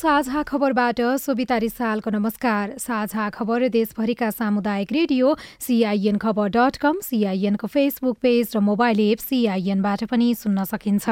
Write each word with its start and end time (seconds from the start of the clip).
साझा 0.00 0.42
खबरबाट 0.48 1.00
सोभिता 1.20 1.56
रिसालको 1.58 2.10
नमस्कार। 2.10 2.72
साझा 2.78 3.28
खबर 3.30 3.68
देशभरिका 3.68 4.30
सामुदायिक 4.30 4.92
radio 4.92 5.34
CIN 5.60 6.16
Khabar 6.16 6.48
dot 6.48 6.76
com 6.80 7.00
सिआइएनको 7.04 7.66
Facebook 7.66 8.16
page 8.18 8.56
र 8.56 8.60
मोबाइल 8.64 9.00
एप 9.00 9.18
सिआइएनबाट 9.20 10.04
पनि 10.08 10.28
सुन्न 10.34 10.64
सकिन्छ। 10.64 11.04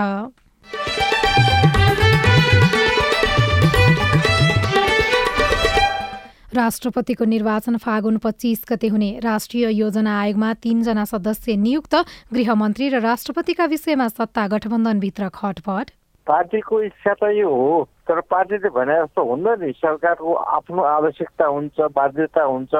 राष्ट्रपतिको 6.54 7.24
निर्वाचन 7.26 7.76
फागुन 7.76 8.16
पच्चिस 8.24 8.64
गते 8.68 8.88
हुने 8.88 9.10
राष्ट्रिय 9.20 9.68
योजना 9.74 10.18
आयोगमा 10.20 10.54
तीनजना 10.64 11.04
सदस्य 11.04 11.56
नियुक्त 11.58 11.94
गृहमन्त्री 12.32 12.88
र 12.88 13.04
राष्ट्रपतिका 13.04 13.64
विषयमा 13.68 14.08
सत्ता 14.08 14.48
गठबन्धनभित्र 14.48 15.28
खटपट। 15.34 15.97
पार्टीको 16.28 16.82
इच्छा 16.82 17.12
त 17.14 17.32
यो 17.32 17.48
हो 17.48 17.88
तर 18.08 18.20
पार्टीले 18.28 18.68
भने 18.70 18.94
जस्तो 19.02 19.24
हुँदैन 19.24 19.60
नि 19.64 19.72
सरकारको 19.76 20.32
आफ्नो 20.56 20.82
आवश्यकता 20.84 21.46
हुन्छ 21.46 21.76
बाध्यता 21.96 22.42
हुन्छ। 22.44 22.74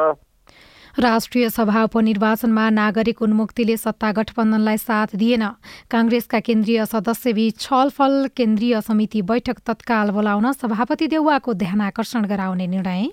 राष्ट्रिय 0.98 1.48
सभा 1.50 1.83
उपनिर्वाचनमा 1.84 2.69
नागरिक 2.70 3.22
उन्मुक्तिले 3.22 3.77
सत्ता 3.77 4.11
गठबन्धनलाई 4.12 4.77
साथ 4.78 5.14
दिएन। 5.14 5.45
काङ्ग्रेसका 5.91 6.41
केन्द्रीय 6.41 6.84
सदस्यबीच 6.87 7.61
छलफल 7.61 8.14
केन्द्रीय 8.37 8.81
समिति 8.81 9.22
बैठक 9.22 9.59
तत्काल 9.67 10.11
बोलाउन 10.11 10.53
सभापति 10.53 11.06
देउवाको 11.09 11.55
ध्यान 11.55 11.81
आकर्षण 11.81 12.25
गराउने 12.27 12.67
निर्णय। 12.67 13.09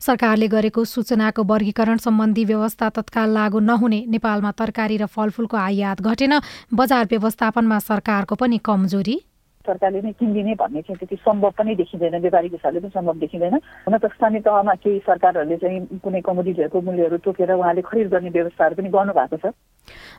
सरकारले 0.00 0.48
गरेको 0.48 0.84
सूचनाको 0.84 1.42
वर्गीकरण 1.44 1.96
सम्बन्धी 1.98 2.44
व्यवस्था 2.44 2.88
तत्काल 2.98 3.30
लागू 3.30 3.58
नहुने 3.60 4.04
नेपालमा 4.08 4.50
तरकारी 4.58 4.96
र 4.96 5.06
फलफुलको 5.06 5.56
आयात 5.56 6.02
घटेन 6.02 6.38
बजार 6.74 7.06
व्यवस्थापनमा 7.10 7.78
सरकारको 7.78 8.34
पनि 8.34 8.58
कमजोरी। 8.58 9.16
सरकारले 9.66 10.00
नै 10.02 10.12
किनिदिने 10.18 10.54
भन्ने 10.54 10.80
चाहिँ 10.82 10.98
त्यति 10.98 11.16
सम्भव 11.24 11.50
पनि 11.58 11.74
देखिँदैन। 11.76 12.14
व्यापारिक 12.20 12.52
हिसाबले 12.52 12.80
पनि 12.80 12.90
सम्भव 12.90 13.16
देखिँदैन। 13.18 13.54
हुन 13.86 13.96
त 13.98 14.06
स्थानीय 14.14 14.40
तहमा 14.40 14.74
केही 14.82 14.98
सरकारहरूले 15.06 15.56
चाहिँ 15.56 16.00
कुनै 16.04 16.20
कमोडिटीहरूको 16.20 16.80
मूल्यहरू 16.80 17.16
तोकेर 17.24 17.52
उहाँले 17.52 17.82
खरिद 17.82 18.08
गर्ने 18.08 18.30
व्यवस्थाहरू 18.30 18.74
पनि 18.78 18.88
गर्नुभएको 18.88 19.36
छ। 19.36 19.52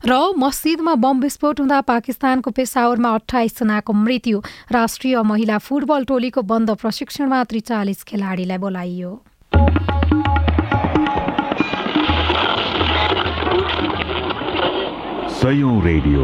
र 0.05 0.13
मस्जिदमा 0.37 0.93
बम 0.95 1.19
विस्फोट 1.21 1.59
हुँदा 1.59 1.79
पाकिस्तानको 1.87 2.51
पेसावरमा 2.51 3.09
अठाइसजनाको 3.15 3.93
मृत्यु। 3.93 4.37
राष्ट्रिय 4.71 5.21
महिला 5.23 5.57
फुटबल 5.57 6.03
टोलीको 6.09 6.41
बन्द 6.41 6.69
प्रशिक्षणमा 6.81 7.43
त्रिचालिस 7.49 8.03
खेलाडीलाई 8.03 8.57
बोलाइयो। 8.57 9.11
सयौं 15.39 15.75
रेडियो। 15.83 16.23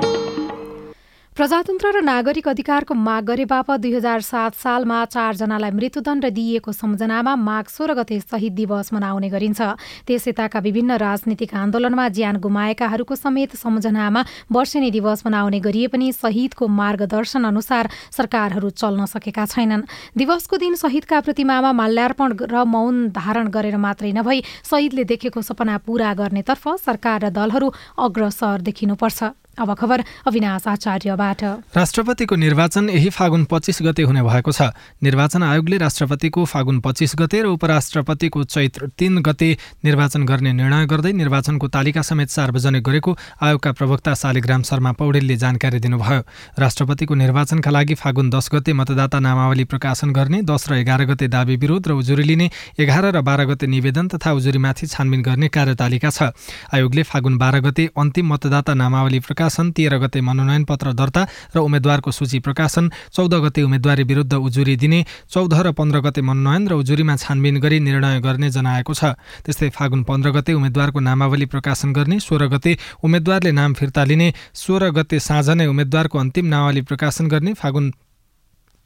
प्रजातन्त्र 1.41 1.89
र 1.89 1.99
नागरिक 2.05 2.47
अधिकारको 2.47 2.93
माग 2.93 3.23
गरे 3.25 3.45
बापत 3.49 3.81
दुई 3.81 3.91
हजार 3.93 4.21
सात 4.21 4.53
सालमा 4.53 4.97
चारजनालाई 5.09 5.71
मृत्युदण्ड 5.73 6.25
दिइएको 6.29 6.71
सम्झनामा 6.71 7.33
माघ 7.35 7.65
सोह्र 7.65 7.93
गते 7.97 8.19
शहीद 8.21 8.53
दिवस 8.53 8.93
मनाउने 8.93 9.29
गरिन्छ। 9.33 9.61
त्यस 10.05 10.27
यताका 10.27 10.59
विभिन्न 10.61 11.01
राजनीतिक 11.01 11.55
आन्दोलनमा 11.55 12.07
ज्यान 12.13 12.37
गुमाएकाहरूको 12.45 13.15
समेत 13.15 13.57
सम्झनामा 13.57 14.21
वर्षेनी 14.53 14.91
दिवस 14.93 15.25
मनाउने 15.25 15.59
गरिए 15.65 15.87
पनि 15.89 16.11
शहीदको 16.13 16.67
मार्गदर्शन 16.77 17.49
अनुसार 17.49 17.89
सरकारहरू 18.13 18.69
चल्न 18.77 19.09
सकेका 19.09 19.45
छैनन्। 19.49 19.89
दिवसको 20.13 20.61
दिन 20.61 20.77
शहीदका 20.77 21.25
प्रतिमामा 21.25 21.71
माल्यार्पण 21.73 22.37
र 22.53 22.69
मौन 22.69 23.17
धारण 23.17 23.49
गरेर 23.49 23.81
मात्रै 23.81 24.13
नभई 24.13 24.45
शहीदले 24.45 25.09
देखेको 25.09 25.41
सपना 25.41 25.81
पूरा 25.89 26.13
गर्नेतर्फ 26.21 26.85
सरकार 26.85 27.25
र 27.25 27.29
दलहरू 27.33 27.73
अग्रसर 27.97 28.61
देखिनुपर्छ। 28.61 29.40
अब 29.51 29.73
खबर 29.75 29.99
अविनाश 30.27 30.67
आचार्यबाट। 30.67 31.43
राष्ट्रपतिको 31.75 32.35
निर्वाचन 32.35 32.89
यही 32.89 33.09
फागुन 33.11 33.43
पच्चिस 33.51 33.81
गते 33.83 34.03
हुने 34.03 34.21
भएको 34.23 34.51
छ। 34.51 34.71
निर्वाचन 35.03 35.43
आयोगले 35.43 35.77
राष्ट्रपतिको 35.77 36.45
फागुन 36.45 36.79
पच्चिस 36.79 37.15
गते 37.19 37.41
र 37.41 37.45
उपराष्ट्रपतिको 37.51 38.43
चैत्र 38.43 38.87
तीन 38.95 39.19
गते 39.21 39.49
निर्वाचन 39.83 40.23
गर्ने 40.23 40.51
निर्णय 40.53 40.85
गर्दै 40.87 41.11
निर्वाचनको 41.11 41.67
तालिका 41.67 42.01
समेत 42.01 42.29
सार्वजनिक 42.31 42.83
गरेको 42.83 43.11
आयोगका 43.43 43.71
प्रवक्ता 43.71 44.13
शालिग्राम 44.13 44.61
शर्मा 44.63 44.91
पौडेलले 44.95 45.35
जानकारी 45.35 45.79
दिनुभयो। 45.79 46.21
राष्ट्रपतिको 46.55 47.13
निर्वाचनका 47.13 47.71
लागि 47.71 47.95
फागुन 47.97 48.29
दस 48.31 48.49
गते 48.53 48.71
मतदाता 48.73 49.19
नामावली 49.19 49.63
प्रकाशन 49.67 50.11
गर्ने 50.11 50.41
दस 50.47 50.71
र 50.71 50.79
एघार 50.79 51.03
गते 51.05 51.27
दावी 51.27 51.55
विरोध 51.57 51.87
र 51.87 51.91
उजुरी 51.99 52.23
लिने 52.23 52.49
एघार 52.79 53.11
र 53.11 53.21
बाह्र 53.21 53.45
गते 53.51 53.67
निवेदन 53.67 54.07
तथा 54.07 54.31
उजुरीमाथि 54.31 54.87
छानबिन 54.87 55.21
गर्ने 55.21 55.47
कार्यतालिका 55.51 56.09
छ। 56.09 56.31
आयोगले 56.71 57.03
फागुन 57.03 57.37
बाह्र 57.37 57.59
गते 57.61 57.89
अन्तिम 57.93 58.33
मतदाता 58.33 58.73
नामावली 58.73 59.19
प्रकाशन 59.41 59.71
तेह्र 59.73 59.97
गते 59.97 60.21
मनोनयन 60.21 60.63
पत्र 60.69 60.93
दर्ता 60.93 61.21
र 61.55 61.57
उम्मेद्वारको 61.59 62.11
सूची 62.11 62.39
प्रकाशन 62.45 62.89
चौध 63.09 63.33
गते 63.41 63.61
उम्मेद्वारी 63.65 64.03
विरुद्ध 64.05 64.33
उजुरी 64.37 64.75
दिने 64.77 64.99
चौध 65.33 65.53
र 65.65 65.71
पन्ध्र 65.73 65.99
गते 66.05 66.21
मनोनयन 66.21 66.67
र 66.69 66.73
उजुरीमा 66.77 67.15
छानबिन 67.17 67.57
गरी 67.57 67.79
निर्णय 67.81 68.19
गर्ने 68.21 68.49
जनाएको 68.53 68.93
छ। 68.93 69.17
त्यस्तै 69.41 69.69
फागुन 69.73 70.03
पन्ध्र 70.05 70.29
गते 70.37 70.53
उम्मेद्वारको 70.53 70.99
नामावली 71.01 71.45
प्रकाशन 71.49 71.89
गर्ने 71.89 72.19
सोह्र 72.21 72.53
गते 72.53 72.77
उम्मेद्वारले 73.01 73.51
नाम 73.51 73.73
फिर्ता 73.73 74.03
लिने 74.05 74.27
सोह्र 74.53 74.93
गते 74.93 75.17
साँझ 75.19 75.57
नै 75.57 75.65
उम्मेद्वारको 75.65 76.15
अन्तिम 76.19 76.45
नामावली 76.53 76.81
प्रकाशन 76.85 77.25
गर्ने 77.33 77.53
फागुन 77.57 77.93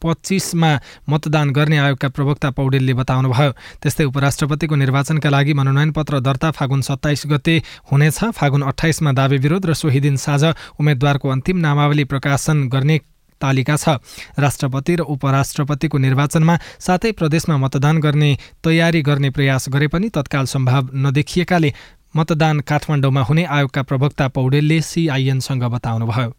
पच्चिसमा 0.06 0.72
मतदान 1.10 1.50
गर्ने 1.50 1.78
आयोगका 1.82 2.10
प्रवक्ता 2.14 2.50
पौडेलले 2.54 2.94
बताउनुभयो। 2.94 3.52
त्यस्तै 3.82 4.06
उपराष्ट्रपतिको 4.06 4.76
निर्वाचनका 4.76 5.30
लागि 5.30 5.54
मनोनयन 5.58 5.92
पत्र 5.98 6.20
दर्ता 6.22 6.52
फागुन 6.54 6.82
सत्ताइस 6.86 7.24
गते 7.26 7.56
हुनेछ। 7.90 8.20
फागुन 8.38 8.62
अठाइसमा 8.70 9.12
दावी 9.18 9.38
विरोध 9.42 9.66
र 9.66 9.74
सोही 9.74 10.00
दिन 10.00 10.16
साँझ 10.16 10.44
उम्मेद्वारको 10.78 11.30
अन्तिम 11.30 11.58
नामावली 11.58 12.04
प्रकाशन 12.06 12.70
गर्ने 12.70 12.98
तालिका 13.42 13.76
छ। 13.76 14.00
राष्ट्रपति 14.40 14.96
र 14.96 15.02
उपराष्ट्रपतिको 15.10 15.98
निर्वाचनमा 15.98 16.56
सातै 16.80 17.12
प्रदेशमा 17.12 17.58
मतदान 17.58 18.00
गर्ने 18.00 18.32
तयारी 18.64 19.02
गर्ने 19.02 19.30
प्रयास 19.30 19.70
गरे 19.74 19.88
पनि 19.88 20.10
तत्काल 20.10 20.46
सम्भाव 20.46 20.84
नदेखिएकाले 20.96 21.72
मतदान 22.16 22.60
काठमाडौँमा 22.64 23.22
हुने 23.22 23.44
आयोगका 23.44 23.82
प्रवक्ता 23.84 24.28
पौडेलले 24.32 24.80
सिआइएनसँग 24.82 25.64
बताउनुभयो। 25.68 26.30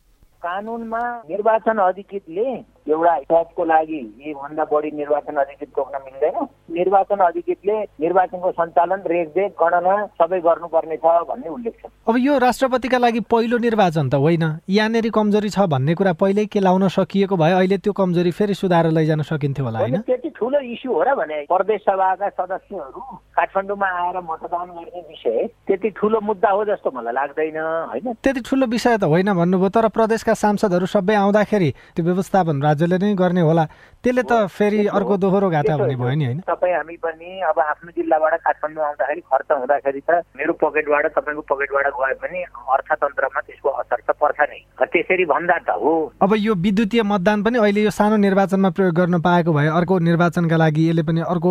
कानुनमा 0.41 1.03
निर्वाचन 1.28 1.78
अधिकृतले 1.84 2.49
एउटा 2.89 3.15
पदको 3.31 3.65
लागि 3.65 4.01
योभन्दा 4.27 4.65
बढी 4.73 4.91
निर्वाचन 4.97 5.37
अधिकृत 5.37 5.71
तोक्न 5.77 5.99
मिल्दैन। 6.05 6.37
निर्वाचन 6.77 7.19
अधिकृतले 7.27 7.77
निर्वाचनको 8.01 8.51
सञ्चालन 8.53 9.01
रेखदेख 9.07 9.51
गणना 9.63 9.95
सबै 10.21 10.41
गर्नुपर्ने 10.41 10.97
छ 10.97 11.07
भन्ने 11.29 11.49
उल्लेख 11.49 11.75
छ। 11.83 11.91
अब 12.09 12.17
यो 12.19 12.39
राष्ट्रपतिका 12.39 12.99
लागि 12.99 13.21
पहिलो 13.27 13.59
निर्वाचन 13.59 14.09
त 14.09 14.15
होइन। 14.15 14.45
यहाँनिर 14.69 15.11
कमजोरी 15.11 15.51
छ 15.51 15.67
भन्ने 15.67 15.95
कुरा 15.95 16.13
पहिल्यै 16.23 16.47
के 16.47 16.61
लाउन 16.61 16.89
सकिएको 16.89 17.37
भए 17.37 17.53
अहिले 17.53 17.79
त्यो 17.79 17.93
कमजोरी 17.93 18.31
फेरि 18.31 18.55
सुधारेर 18.55 18.93
लैजान 18.93 19.23
सकिन्थ्यो 19.23 19.65
होला 19.65 19.79
होइन? 19.79 19.97
त्यति 20.07 20.31
ठुलो 20.39 20.59
इस्यु 20.73 20.93
हो 20.93 21.03
र 21.03 21.15
भने 21.17 21.43
प्रदेश 21.51 21.81
सभाका 21.83 22.29
सदस्यहरू 22.39 23.00
काठमाडौँमा 23.35 23.89
आएर 23.99 24.17
मतदान 24.23 24.69
गर्ने 24.69 25.00
विषय 25.11 25.47
त्यति 25.67 25.91
ठुलो 25.99 26.21
मुद्दा 26.23 26.50
हो 26.50 26.65
जस्तो 26.65 26.91
मलाई 26.91 27.12
लाग्दैन 27.12 27.59
होइन? 27.91 28.12
त्यति 28.23 28.41
ठुलो 28.47 28.67
विषय 28.67 28.97
त 28.99 29.05
होइन 29.05 29.32
भन्नुभयो 29.35 29.69
तर 29.75 29.89
प्रदेशका 29.91 30.35
सांसदहरू 30.35 30.87
सबै 30.87 31.15
आउँदाखेरि 31.15 31.71
त्यो 31.97 32.05
व्यवस्थापन 32.05 32.62
राज्यले 32.76 32.96
नै 33.00 33.14
गर्ने 33.17 33.40
होला। 33.40 33.64
त्यसले 34.06 34.23
त 34.23 34.47
फेरि 34.55 34.87
अर्को 34.87 35.17
दोहोरो 35.19 35.49
घाटा 35.50 35.75
हुने 35.75 35.94
भयो 35.99 36.14
नि 36.14 36.25
होइन? 36.25 36.41
तपाईँ 36.47 36.75
हामी 36.79 36.97
पनि 37.03 37.31
अब 37.50 37.58
आफ्नो 37.58 37.91
जिल्लाबाट 37.91 38.35
काठमाडौँ 38.47 38.85
आउँदाखेरि 38.87 39.20
खर्च 39.26 39.50
हुँदाखेरि 39.50 40.00
त 40.06 40.23
मेरो 40.38 40.53
पकेटबाट 40.62 41.06
तपाईँको 41.19 41.43
पकेटबाट 41.50 41.87
गए 41.91 42.14
पनि 42.23 42.38
अर्थतन्त्रमा 42.47 43.41
त्यसको 43.47 43.69
असर 43.82 44.00
त 44.06 44.14
पर्छ 44.14 44.38
नै। 44.47 44.61
त्यसरी 44.87 45.25
भन्दा 45.26 45.56
त 45.67 45.70
हो। 45.82 45.94
अब 46.23 46.35
यो 46.38 46.55
विद्युतीय 46.55 47.03
मतदान 47.03 47.43
पनि 47.43 47.58
अहिले 47.58 47.82
यो 47.82 47.91
सानो 47.91 48.17
निर्वाचनमा 48.23 48.70
प्रयोग 48.79 48.94
गर्न 48.94 49.19
पाएको 49.26 49.53
भए 49.53 49.67
अर्को 49.75 49.99
निर्वाचनका 49.99 50.56
लागि 50.56 50.88
यसले 50.88 51.03
पनि 51.03 51.20
अर्को 51.26 51.50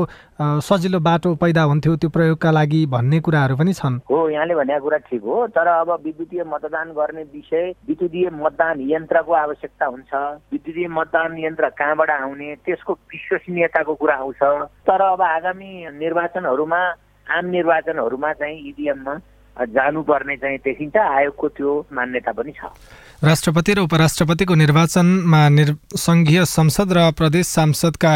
सजिलो 0.63 0.99
बाटो 1.03 1.35
पैदा 1.43 1.61
हुन्थ्यो 1.69 1.95
त्यो 1.99 2.09
प्रयोगका 2.15 2.51
लागि 2.51 2.81
भन्ने 2.95 3.19
कुराहरू 3.19 3.55
पनि 3.59 3.73
छन्। 3.75 3.99
हो 4.09 4.17
यहाँले 4.31 4.55
भनेको 4.55 4.83
कुरा 4.87 4.97
ठिक 5.11 5.21
हो 5.27 5.35
तर 5.51 5.67
अब 5.67 5.91
विद्युतीय 6.05 6.43
मतदान 6.47 6.87
गर्ने 6.95 7.23
विषय 7.35 7.65
विद्युतीय 7.87 8.29
मतदान 8.31 8.81
यन्त्रको 8.95 9.33
आवश्यकता 9.43 9.85
हुन्छ। 9.85 10.13
विद्युतीय 10.55 10.87
मतदान 10.97 11.37
यन्त्र 11.45 11.69
कहाँबाट 11.75 12.09
आउने? 12.09 12.44
त्यसको 12.65 12.93
विश्वसनीयताको 12.93 13.93
कुरा 13.95 14.15
आउँछ। 14.15 14.41
तर 14.85 15.01
अब 15.01 15.21
आगामी 15.21 15.71
निर्वाचनहरूमा 15.97 16.81
आम 17.27 17.45
निर्वाचनहरूमा 17.49 18.33
चाहिँ 18.33 18.57
इभिएममा 18.69 19.13
जानुपर्ने 19.57 20.35
चाहिँ 20.37 20.57
देखिन्छ 20.61 20.95
आयोगको 20.97 21.47
त्यो 21.49 21.71
मान्यता 21.93 22.31
पनि 22.31 22.51
छ। 22.51 22.61
राष्ट्रपति 23.23 23.71
र 23.73 23.79
उपराष्ट्रपतिको 23.87 24.53
निर्वाचनमा 24.55 25.41
निर् 25.49 25.73
सङ्घीय 25.97 26.45
संसद 26.45 26.93
र 26.93 26.99
प्रदेश 27.17 27.45
सांसदका 27.47 28.13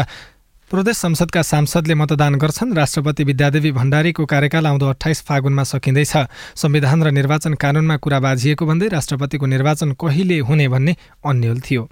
प्रदेश 0.70 0.96
संसदका 0.96 1.42
सांसदले 1.42 1.94
मतदान 1.94 2.34
गर्छन्। 2.38 2.74
राष्ट्रपति 2.76 3.24
विद्यादेवी 3.24 3.70
भण्डारीको 3.72 4.24
कार्यकाल 4.24 4.66
आउँदो 4.66 4.86
अठाइस 4.86 5.22
फागुनमा 5.26 5.62
सकिँदैछ। 5.66 6.14
संविधान 6.54 7.02
र 7.02 7.10
निर्वाचन 7.10 7.54
कानुनमा 7.58 7.96
कुरा 7.96 8.20
बाझिएको 8.20 8.66
भन्दै 8.66 8.88
राष्ट्रपतिको 8.88 9.46
निर्वाचन 9.46 9.92
कहिले 9.98 10.38
हुने 10.38 10.68
भन्ने 10.68 10.94
अन्यल 11.26 11.60
थियो। 11.60 11.88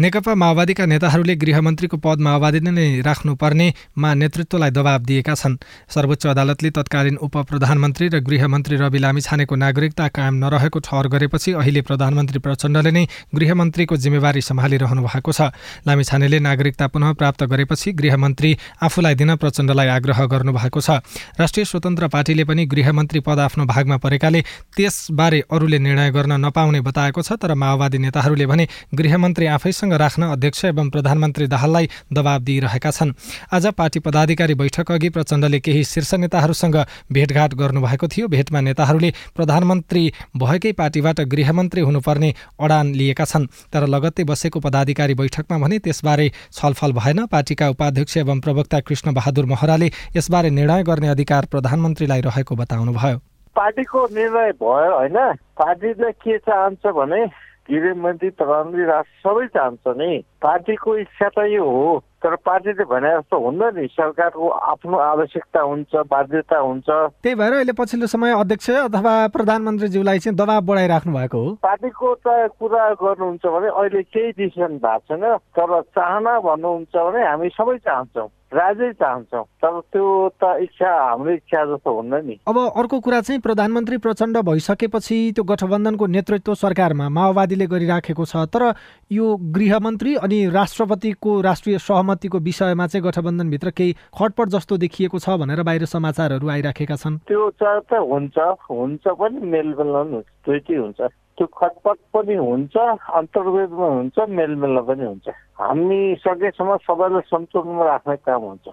नेकपा 0.00 0.34
माओवादीका 0.34 0.84
नेताहरूले 0.88 1.34
गृहमन्त्रीको 1.36 1.96
पद 2.00 2.18
माओवादीले 2.24 2.70
नै 2.72 3.04
राख्नुपर्नेमा 3.04 4.10
नेतृत्वलाई 4.16 4.70
दबाब 4.72 5.00
दिएका 5.04 5.34
छन्। 5.36 5.56
सर्वोच्च 5.92 6.26
अदालतले 6.32 6.70
तत्कालीन 6.72 7.16
उप 7.20 7.36
प्रधानमन्त्री 7.44 8.08
र 8.08 8.20
गृहमन्त्री 8.24 8.76
रवि 8.80 8.98
लामिछानेको 8.98 9.54
नागरिकता 9.60 10.06
कायम 10.08 10.34
नरहेको 10.40 10.78
ठहर 10.80 11.06
गरेपछि 11.12 11.52
अहिले 11.52 11.80
प्रधानमन्त्री 11.84 12.38
प्रचण्डले 12.40 12.90
नै 12.96 13.04
गृहमन्त्रीको 13.36 13.96
जिम्मेवारी 14.00 14.40
सम्हालिरहनु 14.40 15.02
भएको 15.04 15.32
छ। 15.36 15.52
लामिछानेले 15.84 16.38
नागरिकता 16.48 16.86
पुनः 16.96 17.12
प्राप्त 17.20 17.44
गरेपछि 17.52 17.92
गृहमन्त्री 17.92 18.56
आफूलाई 18.80 19.14
दिन 19.20 19.36
प्रचण्डलाई 19.36 19.88
आग्रह 20.00 20.24
गर्नुभएको 20.32 20.80
छ। 20.80 21.04
राष्ट्रिय 21.36 21.64
स्वतन्त्र 21.68 22.08
पार्टीले 22.08 22.48
पनि 22.48 22.64
गृहमन्त्री 22.72 23.20
पद 23.20 23.38
आफ्नो 23.52 23.68
भागमा 23.68 23.96
परेकाले 24.00 24.40
त्यसबारे 24.72 25.44
अरूले 25.52 25.78
निर्णय 25.78 26.10
गर्न 26.16 26.40
नपाउने 26.40 26.80
बताएको 26.88 27.20
छ 27.20 27.36
तर 27.36 27.52
माओवादी 27.52 27.98
नेताहरूले 28.00 28.46
भने 28.48 28.64
गृहमन्त्री 28.96 29.46
आफैसँग 29.60 29.88
राख्न 29.92 30.22
अध्यक्ष 30.32 30.64
एवं 30.64 30.90
प्रधानमन्त्री 30.90 31.46
दाहाललाई 31.46 31.88
दबाब 32.12 32.42
दिइरहेका 32.42 32.90
छन्। 32.90 33.12
आज 33.52 33.66
पार्टी 33.72 33.98
पदाधिकारी 34.00 34.54
बैठक 34.54 34.92
अघि 34.92 35.08
प्रचण्डले 35.08 35.60
केही 35.60 35.84
शीर्ष 35.84 36.14
नेताहरूसँग 36.14 36.76
भेटघाट 37.12 37.54
गर्नुभएको 37.54 38.08
थियो। 38.08 38.28
भेटमा 38.28 38.60
नेताहरूले 38.60 39.10
प्रधानमन्त्री 39.36 40.12
भएकै 40.36 40.72
पार्टीबाट 40.72 41.20
गृहमन्त्री 41.20 41.80
हुनुपर्ने 41.80 42.34
अडान 42.60 42.94
लिएका 42.94 43.24
छन्। 43.24 43.46
तर 43.72 43.86
लगत्तै 43.86 44.24
बसेको 44.24 44.60
पदाधिकारी 44.60 45.14
बैठकमा 45.14 45.58
भने 45.58 45.78
त्यसबारे 45.78 46.30
छलफल 46.52 46.92
भएन। 46.92 47.26
पार्टीका 47.26 47.68
उपाध्यक्ष 47.68 48.16
एवं 48.16 48.40
प्रवक्ता 48.40 48.80
कृष्ण 48.80 49.12
बहादुर 49.14 49.46
महराले 49.46 49.90
यसबारे 50.16 50.50
निर्णय 50.50 50.82
गर्ने 50.82 51.08
अधिकार 51.08 51.46
प्रधानमन्त्रीलाई 51.50 52.20
रहेको 52.20 52.56
बताउनुभयो। 52.56 53.18
पार्टीको 53.56 54.00
निर्णय 54.14 54.50
भयो 54.52 54.94
होइन? 54.94 55.16
पार्टीले 55.58 56.10
के 56.12 56.38
चाहन्छ 56.38 56.86
भने 56.86 57.24
गृहमन्त्री 57.70 58.30
प्रधानमन्त्री 58.30 58.84
राष्ट्र 58.84 59.28
सबै 59.28 59.46
चाहन्छ 59.46 59.96
नि। 59.96 60.12
पार्टीको 60.42 60.96
इच्छा 60.98 61.28
त 61.28 61.46
यो 61.50 61.64
हो 61.64 62.02
तर 62.22 62.34
पार्टीले 62.44 62.84
भने 62.84 63.10
जस्तो 63.16 63.36
हुन्न 63.40 63.70
नि। 63.76 63.86
सरकारको 63.92 64.48
आफ्नो 64.48 64.96
आवश्यकता 64.98 65.60
हुन्छ 65.60 65.92
बाध्यता 66.10 66.58
हुन्छ। 66.58 66.88
त्यही 67.22 67.34
भएर 67.34 67.52
अहिले 67.52 67.72
पछिल्लो 67.78 68.06
समय 68.06 68.32
अध्यक्ष 68.40 68.70
अथवा 68.70 69.14
प्रधानमन्त्रीज्यूलाई 69.36 70.18
चाहिँ 70.18 70.36
दबाब 70.36 70.66
बढाइराख्नु 70.66 71.12
भएको 71.14 71.38
हो। 71.38 71.54
पार्टीको 71.62 72.14
त 72.26 72.28
कुरा 72.58 72.84
गर्नुहुन्छ 73.00 73.44
भने 73.46 73.68
अहिले 73.68 74.02
केही 74.02 74.30
डिसिसन 74.40 74.76
भएको 74.84 75.06
छैन 75.08 75.24
तर 75.56 75.80
चाहना 75.96 76.38
भन्नुहुन्छ 76.40 76.94
भने 76.96 77.26
हामी 77.26 77.48
सबै 77.56 77.76
चाहन्छौँ। 77.78 78.28
राजै 78.52 78.92
चाहन्छौँ। 78.92 79.44
तर 79.62 79.80
त्यो 79.94 80.06
त 80.42 80.42
इच्छा 80.66 80.90
हाम्रो 80.90 81.32
इच्छा 81.32 81.64
जस्तो 81.70 81.90
हुन्न 81.94 82.14
नि। 82.26 82.36
अब 82.48 82.58
अर्को 82.58 83.00
कुरा 83.00 83.20
चाहिँ 83.20 83.40
प्रधानमन्त्री 83.40 83.96
प्रचण्ड 84.02 84.36
भइसकेपछि 84.42 85.18
त्यो 85.34 85.44
गठबन्धनको 85.44 86.06
नेतृत्व 86.06 86.54
सरकारमा 86.54 87.08
माओवादीले 87.08 87.66
गरिराखेको 87.66 88.24
छ। 88.24 88.50
तर 88.50 88.74
यो 89.12 89.26
गृहमन्त्री 89.54 90.14
अनि 90.26 90.38
राष्ट्रपतिको 90.50 91.40
राष्ट्रिय 91.40 91.78
सहमतिको 91.78 92.38
विषयमा 92.38 92.86
चाहिँ 92.86 93.06
गठबन्धनभित्र 93.06 93.70
केही 93.70 93.92
खटपट 94.18 94.48
जस्तो 94.58 94.76
देखिएको 94.76 95.18
छ 95.18 95.38
भनेर 95.38 95.62
बाहिर 95.62 95.84
समाचारहरू 95.86 96.48
आइराखेका 96.48 96.96
छन्। 96.96 97.18
त्यो 97.30 97.50
त 97.62 97.92
हुन्छ। 97.94 98.38
हुन्छ 98.70 99.04
पनि 99.06 99.38
मेलमिलन 99.46 100.12
हुन्छ 100.14 100.26
दुइटै 100.46 100.74
हुन्छ। 100.74 101.00
त्यो 101.40 101.46
खटपट 101.56 101.98
पनि 102.12 102.36
हुन्छ 102.36 102.76
अन्तर्वेदमा 102.76 103.86
हुन्छ 103.96 104.16
मेलमेलमा 104.28 104.82
पनि 104.84 105.04
हुन्छ। 105.08 105.26
हामी 105.56 106.00
सकेसम्म 106.20 106.76
सबैलाई 106.84 107.24
सन्तुलनमा 107.32 107.84
राख्ने 107.88 108.16
काम 108.28 108.42
हुन्छ। 108.44 108.68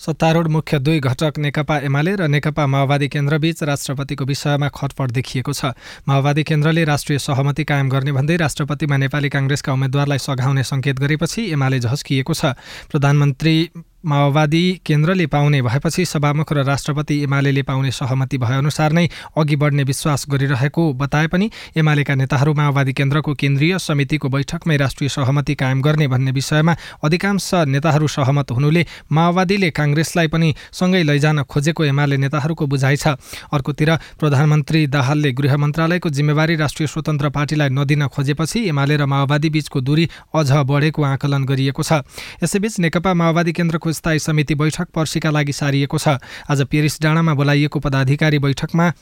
सत्तारूढ 0.00 0.48
मुख्य 0.48 0.78
दुई 0.78 0.98
घटक 1.00 1.38
नेकपा 1.38 1.76
एमाले 1.86 2.12
र 2.18 2.26
नेकपा 2.26 2.66
माओवादी 2.66 3.08
केन्द्रबीच 3.14 3.62
राष्ट्रपतिको 3.62 4.24
विषयमा 4.24 4.68
खटपट 4.70 5.08
देखिएको 5.10 5.52
छ। 5.52 5.74
माओवादी 6.06 6.42
केन्द्रले 6.42 6.84
राष्ट्रिय 6.84 7.18
सहमति 7.18 7.64
कायम 7.64 7.88
गर्ने 7.90 8.12
भन्दै 8.14 8.36
राष्ट्रपतिमा 8.36 8.96
नेपाली 8.96 9.28
काङ्ग्रेसका 9.28 9.72
उम्मेद्वारलाई 9.72 10.18
सघाउने 10.18 10.62
सङ्केत 10.62 10.98
गरेपछि 10.98 11.50
एमाले 11.50 11.78
झस्किएको 11.82 12.34
छ। 12.34 12.54
प्रधानमन्त्री 12.90 13.54
माओवादी 14.04 14.80
केन्द्रले 14.86 15.26
पाउने 15.26 15.60
भएपछि 15.62 16.04
सभामुख 16.04 16.52
र 16.52 16.62
राष्ट्रपति 16.64 17.14
एमाले 17.22 17.62
पाउने 17.62 17.90
सहमति 17.90 18.38
भएअनुसार 18.38 18.92
नै 18.92 19.06
अघि 19.36 19.56
बढ्ने 19.56 19.82
विश्वास 19.84 20.24
गरिरहेको 20.30 20.92
बताए 20.94 21.26
पनि 21.26 21.50
एमालेका 21.76 22.14
नेताहरू 22.14 22.54
माओवादी 22.54 22.92
केन्द्रको 22.92 23.34
केन्द्रीय 23.34 23.78
समितिको 23.78 24.28
बैठकमै 24.28 24.76
राष्ट्रिय 24.76 25.08
सहमति 25.08 25.54
कायम 25.54 25.82
गर्ने 25.82 26.06
भन्ने 26.08 26.30
विषयमा 26.30 26.76
अधिकांश 27.04 27.50
नेताहरू 27.66 28.06
सहमत 28.08 28.50
हुनुले 28.50 28.86
माओवादीले 29.10 29.70
काङ्ग्रेसलाई 29.70 30.28
पनि 30.28 30.54
सँगै 30.72 31.02
लैजान 31.02 31.42
खोजेको 31.44 31.84
एमाले 31.84 32.16
नेताहरूको 32.18 32.66
बुझाइ 32.66 32.96
छ। 32.96 33.18
अर्कोतिर 33.50 33.90
प्रधानमन्त्री 34.20 34.86
दाहालले 34.86 35.32
गृह 35.32 35.56
मन्त्रालयको 35.56 36.10
जिम्मेवारी 36.10 36.56
राष्ट्रिय 36.56 36.86
स्वतन्त्र 36.86 37.28
पार्टीलाई 37.30 37.68
नदिन 37.70 38.06
खोजेपछि 38.08 38.68
एमाले 38.68 38.96
र 38.96 39.06
माओवादी 39.06 39.50
बीचको 39.50 39.80
दूरी 39.80 40.08
अझ 40.34 40.50
बढेको 40.70 41.02
आकलन 41.04 41.44
गरिएको 41.44 41.82
छ। 41.82 42.06
यसैबीच 42.42 42.78
नेकपा 42.78 43.14
माओवादी 43.14 43.52
केन्द्रको 43.52 43.87
स्थायी 43.92 44.18
समिति 44.18 44.54
बैठक 44.54 44.88
पर्सीका 44.94 45.30
लागि 45.30 45.52
सारिएको 45.52 45.98
छ। 45.98 46.08
आज 46.50 46.62
पेरिस 46.62 47.00
डाँडामा 47.02 47.34
बोलाइएको 47.34 47.80
पदाधिकारी 47.80 48.38
बैठकमा 48.38 48.92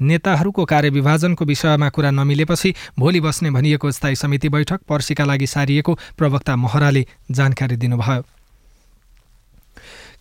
नेताहरूको 0.00 0.64
कार्यविभाजनको 0.64 1.44
विषयमा 1.44 1.88
कुरा 1.88 2.10
नमिलेपछि 2.10 2.74
भोलि 2.98 3.20
बस्ने 3.20 3.50
भनिएको 3.50 3.90
स्थायी 3.90 4.16
समिति 4.16 4.48
बैठक 4.48 4.80
पर्सीका 4.88 5.24
लागि 5.24 5.46
सारिएको 5.46 5.98
प्रवक्ता 6.18 6.56
महराले 6.56 7.06
जानकारी 7.30 7.76
दिनुभयो। 7.76 8.24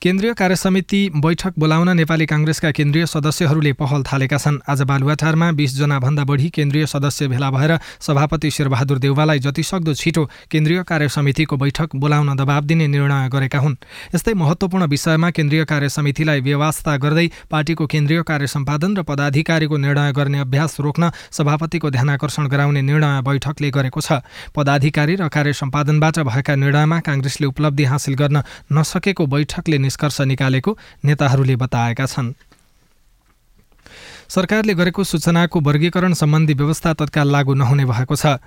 केन्द्रीय 0.02 0.34
कार्यसमिति 0.34 1.00
बैठक 1.16 1.54
बोलाउन 1.62 1.90
नेपाली 1.96 2.26
काङ्ग्रेसका 2.26 2.70
केन्द्रीय 2.74 3.06
सदस्यहरूले 3.06 3.74
पहल 3.78 4.04
थालेका 4.04 4.38
छन्। 4.38 4.58
आज 4.66 4.82
बालुवाटारमा 4.90 5.52
भन्दा 6.02 6.24
बढी 6.26 6.50
केन्द्रीय 6.50 6.86
सदस्य 6.90 7.28
भेला 7.30 7.50
भएर 7.52 7.78
सभापति 8.02 8.50
शेरबहादुर 8.52 8.98
देउवालाई 8.98 9.40
जतिसक्दो 9.40 9.94
छिटो 9.94 10.24
केन्द्रीय 10.50 10.84
कार्यसमितिको 10.90 11.58
बैठक 11.58 11.96
बोलाउन 11.96 12.34
दबाब 12.34 12.64
दिने 12.66 12.88
निर्णय 12.88 13.30
गरेका 13.30 13.60
हुन्। 13.60 13.76
यस्तै 14.16 14.34
महत्त्वपूर्ण 14.34 14.86
विषयमा 14.90 15.30
केन्द्रीय 15.38 15.66
कार्यसमितिलाई 15.70 16.42
व्यवस्था 16.42 16.98
गर्दै 16.98 17.28
पार्टीको 17.52 17.86
केन्द्रीय 17.86 18.22
कार्य 18.26 18.48
सम्पादन 18.48 18.98
र 18.98 19.04
पदाधिकारीको 19.06 19.78
निर्णय 19.78 20.12
गर्ने 20.18 20.40
अभ्यास 20.40 20.80
रोक्न 20.82 21.12
सभापतिको 21.30 21.90
ध्यानकर्षण 21.92 22.48
गराउने 22.50 22.82
निर्णय 22.82 23.22
बैठकले 23.22 23.70
गरेको 23.70 24.02
छ। 24.02 24.26
पदाधिकारी 24.50 25.16
र 25.22 25.30
कार्य 25.30 25.54
सम्पादनबाट 25.54 26.20
भएका 26.26 26.56
निर्णयमा 26.58 27.00
काङ्ग्रेसले 27.06 27.46
उपलब्धि 27.54 27.86
हासिल 27.86 28.16
गर्न 28.18 28.42
नसकेको 28.74 29.26
बैठकले 29.30 29.78
निष्कर्ष 29.92 30.22
निकालेको 30.24 30.78
नेताहरूले 31.04 31.56
बताएका 31.60 32.06
छन्। 32.08 32.34
सरकारले 34.32 34.74
गरेको 34.74 35.04
सूचनाको 35.04 35.60
वर्गीकरण 35.60 36.14
सम्बन्धी 36.16 36.54
व्यवस्था 36.56 36.94
तत्काल 36.96 37.28
लागू 37.28 37.54
नहुने 37.54 37.86
भएको 37.86 38.16
छ। 38.16 38.40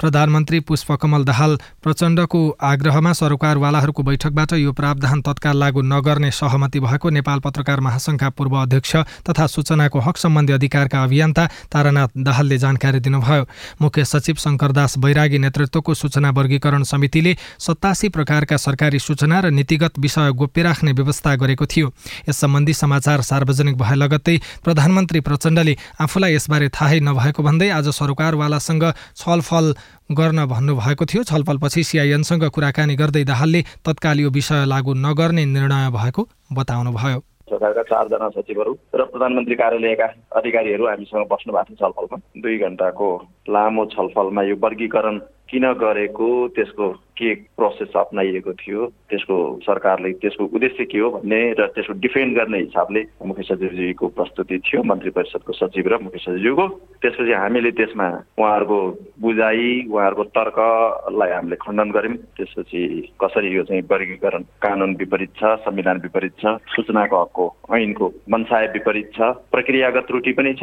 प्रधानमन्त्री 0.00 0.60
पुष्पकमल 0.62 1.24
दाहाल 1.24 1.56
प्रचण्डको 1.82 2.40
आग्रहमा 2.62 3.12
सरोकारवालाहरूको 3.12 4.02
बैठकबाट 4.02 4.52
यो 4.54 4.72
प्रावधान 4.72 5.20
तत्काल 5.22 5.56
लागू 5.58 5.82
नगर्ने 5.84 6.30
सहमति 6.32 6.80
भएको 6.80 7.10
नेपाल 7.10 7.38
पत्रकार 7.40 7.80
महासङ्घका 7.80 8.28
पूर्व 8.30 8.54
अध्यक्ष 8.58 8.96
तथा 9.28 9.46
सूचनाको 9.48 9.98
हक 10.00 10.16
सम्बन्धी 10.16 10.52
अधिकारका 10.52 11.02
अभियन्ता 11.02 11.46
तारानाथ 11.72 12.08
दाहालले 12.18 12.58
जानकारी 12.58 13.00
दिनुभयो। 13.00 13.44
मुख्य 13.82 14.04
सचिव 14.04 14.36
शङ्करदास 14.38 14.98
बैरागी 14.98 15.38
नेतृत्वको 15.38 15.94
सूचना 15.94 16.30
वर्गीकरण 16.30 16.82
समितिले 16.84 17.36
सतासी 17.58 18.08
प्रकारका 18.08 18.56
सरकारी 18.58 18.98
सूचना 18.98 19.40
र 19.40 19.50
नीतिगत 19.50 19.98
विषय 19.98 20.32
गोप्य 20.32 20.62
राख्ने 20.62 20.92
व्यवस्था 20.92 21.34
गरेको 21.36 21.66
थियो। 21.66 21.92
यस 22.28 22.36
सम्बन्धी 22.38 22.74
समाचार 22.74 23.22
सार्वजनिक 23.22 23.76
भए 23.76 23.94
लगत्तै 23.96 24.36
प्रधानमन्त्री 24.64 25.20
प्रचण्डले 25.20 25.76
आफूलाई 26.00 26.34
यसबारे 26.34 26.68
थाहै 26.70 27.00
नभएको 27.00 27.42
भन्दै 27.42 27.68
आज 27.72 27.88
सरोकारवालासँग 27.90 28.84
छलफल 29.16 29.74
गर्न 30.12 30.46
भन्नुभएको 30.46 31.04
थियो। 31.04 31.22
छलफलपछि 31.22 31.82
सिआइएनसँग 31.84 32.44
कुराकानी 32.48 32.94
गर्दै 32.96 33.24
दाहालले 33.24 33.62
तत्काल 33.86 34.20
यो 34.20 34.30
विषय 34.30 34.64
लागू 34.64 34.94
नगर्ने 34.94 35.44
निर्णय 35.46 35.90
भएको 35.90 36.22
बताउनुभयो। 36.52 37.20
सरकारका 37.48 37.82
चारजना 37.82 38.28
सचिवहरू 38.28 38.72
र 38.94 39.04
प्रधानमन्त्री 39.04 39.54
कार्यालयका 39.54 40.06
अधिकारीहरू 40.36 40.84
हामीसँग 40.86 41.26
बस्नु 41.32 41.52
भएको 41.52 41.74
थियो 41.74 41.80
छलफलमा। 41.80 42.16
दुई 42.42 42.56
घन्टाको 42.58 43.08
लामो 43.48 43.84
छलफलमा 43.86 44.42
यो 44.42 44.56
वर्गीकरण 44.56 45.16
किन 45.50 45.72
गरेको 45.80 46.28
त्यसको 46.56 46.88
के 47.18 47.34
प्रोसेस 47.58 47.96
अप्नाइएको 47.96 48.52
थियो 48.54 48.86
त्यसको 49.10 49.36
सरकारले 49.62 50.12
त्यसको 50.22 50.44
उद्देश्य 50.54 50.84
के 50.84 50.98
हो 50.98 51.10
भन्ने 51.10 51.40
र 51.58 51.66
त्यसको 51.74 51.92
डिफेन्ड 51.98 52.36
गर्ने 52.38 52.58
हिसाबले 52.58 53.00
मुख्य 53.26 53.42
सचिवजीको 53.42 54.08
प्रस्तुति 54.18 54.58
थियो 54.66 54.82
मन्त्री 54.86 55.10
परिषदको 55.10 55.52
सचिव 55.52 55.88
र 55.88 55.98
मुख्य 55.98 56.18
सचिवको 56.18 56.66
त्यसपछि 57.02 57.32
हामीले 57.32 57.70
त्यसमा 57.74 58.08
उहाँहरूको 58.38 58.78
बुझाइ 59.18 59.66
उहाँहरूको 59.90 60.24
तर्कलाई 60.38 61.30
हामीले 61.30 61.56
खण्डन 61.56 61.90
गऱ्यौँ। 61.90 62.16
त्यसपछि 62.38 62.82
कसरी 63.18 63.50
यो 63.56 63.62
चाहिँ 63.66 63.82
वर्गीकरण 63.90 64.42
कानुन 64.62 64.94
विपरीत 65.02 65.32
छ 65.42 65.58
संविधान 65.66 66.00
विपरीत 66.06 66.38
छ 66.38 66.54
सूचनाको 66.76 67.22
हकको 67.22 67.46
ऐनको 67.74 68.12
मनसाय 68.30 68.66
विपरीत 68.78 69.10
छ 69.18 69.32
प्रक्रियागत 69.50 70.06
त्रुटि 70.06 70.32
पनि 70.38 70.54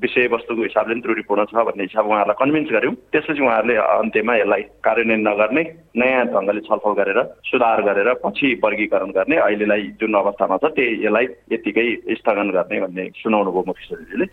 विषयवस्तुको 0.00 0.62
हिसाबले 0.62 0.94
पनि 0.94 1.04
त्रुटिपूर्ण 1.04 1.44
छ 1.52 1.68
भन्ने 1.68 1.84
हिसाब 1.84 2.08
उहाँहरूलाई 2.08 2.40
कन्भिन्स 2.40 2.72
गऱ्यौँ। 2.72 2.94
त्यसपछि 3.12 3.42
उहाँहरूले 3.44 3.76
अन्त्यमा 4.20 4.34
यसलाई 4.36 4.62
कार्यान्वयन 4.84 5.22
नगर्ने 5.28 5.62
नयाँ 5.96 6.24
ढङ्गले 6.32 6.60
छलफल 6.68 6.92
गरेर 7.00 7.18
सुधार 7.48 7.80
गरेर 7.88 8.08
पछि 8.24 8.48
वर्गीकरण 8.64 9.10
गर्ने 9.16 9.36
अहिलेलाई 9.36 9.82
जुन 10.00 10.14
अवस्थामा 10.14 10.56
छ 10.60 10.64
त्यही 10.76 10.92
यसलाई 11.04 11.26
यतिकै 11.52 11.86
स्थगन 12.20 12.48
गर्ने 12.52 12.80
भन्ने 12.84 13.04
सुनाउनु 13.16 13.50
भयो 13.50 13.64
मुख्य 13.66 13.84
सचिवले 13.88 14.26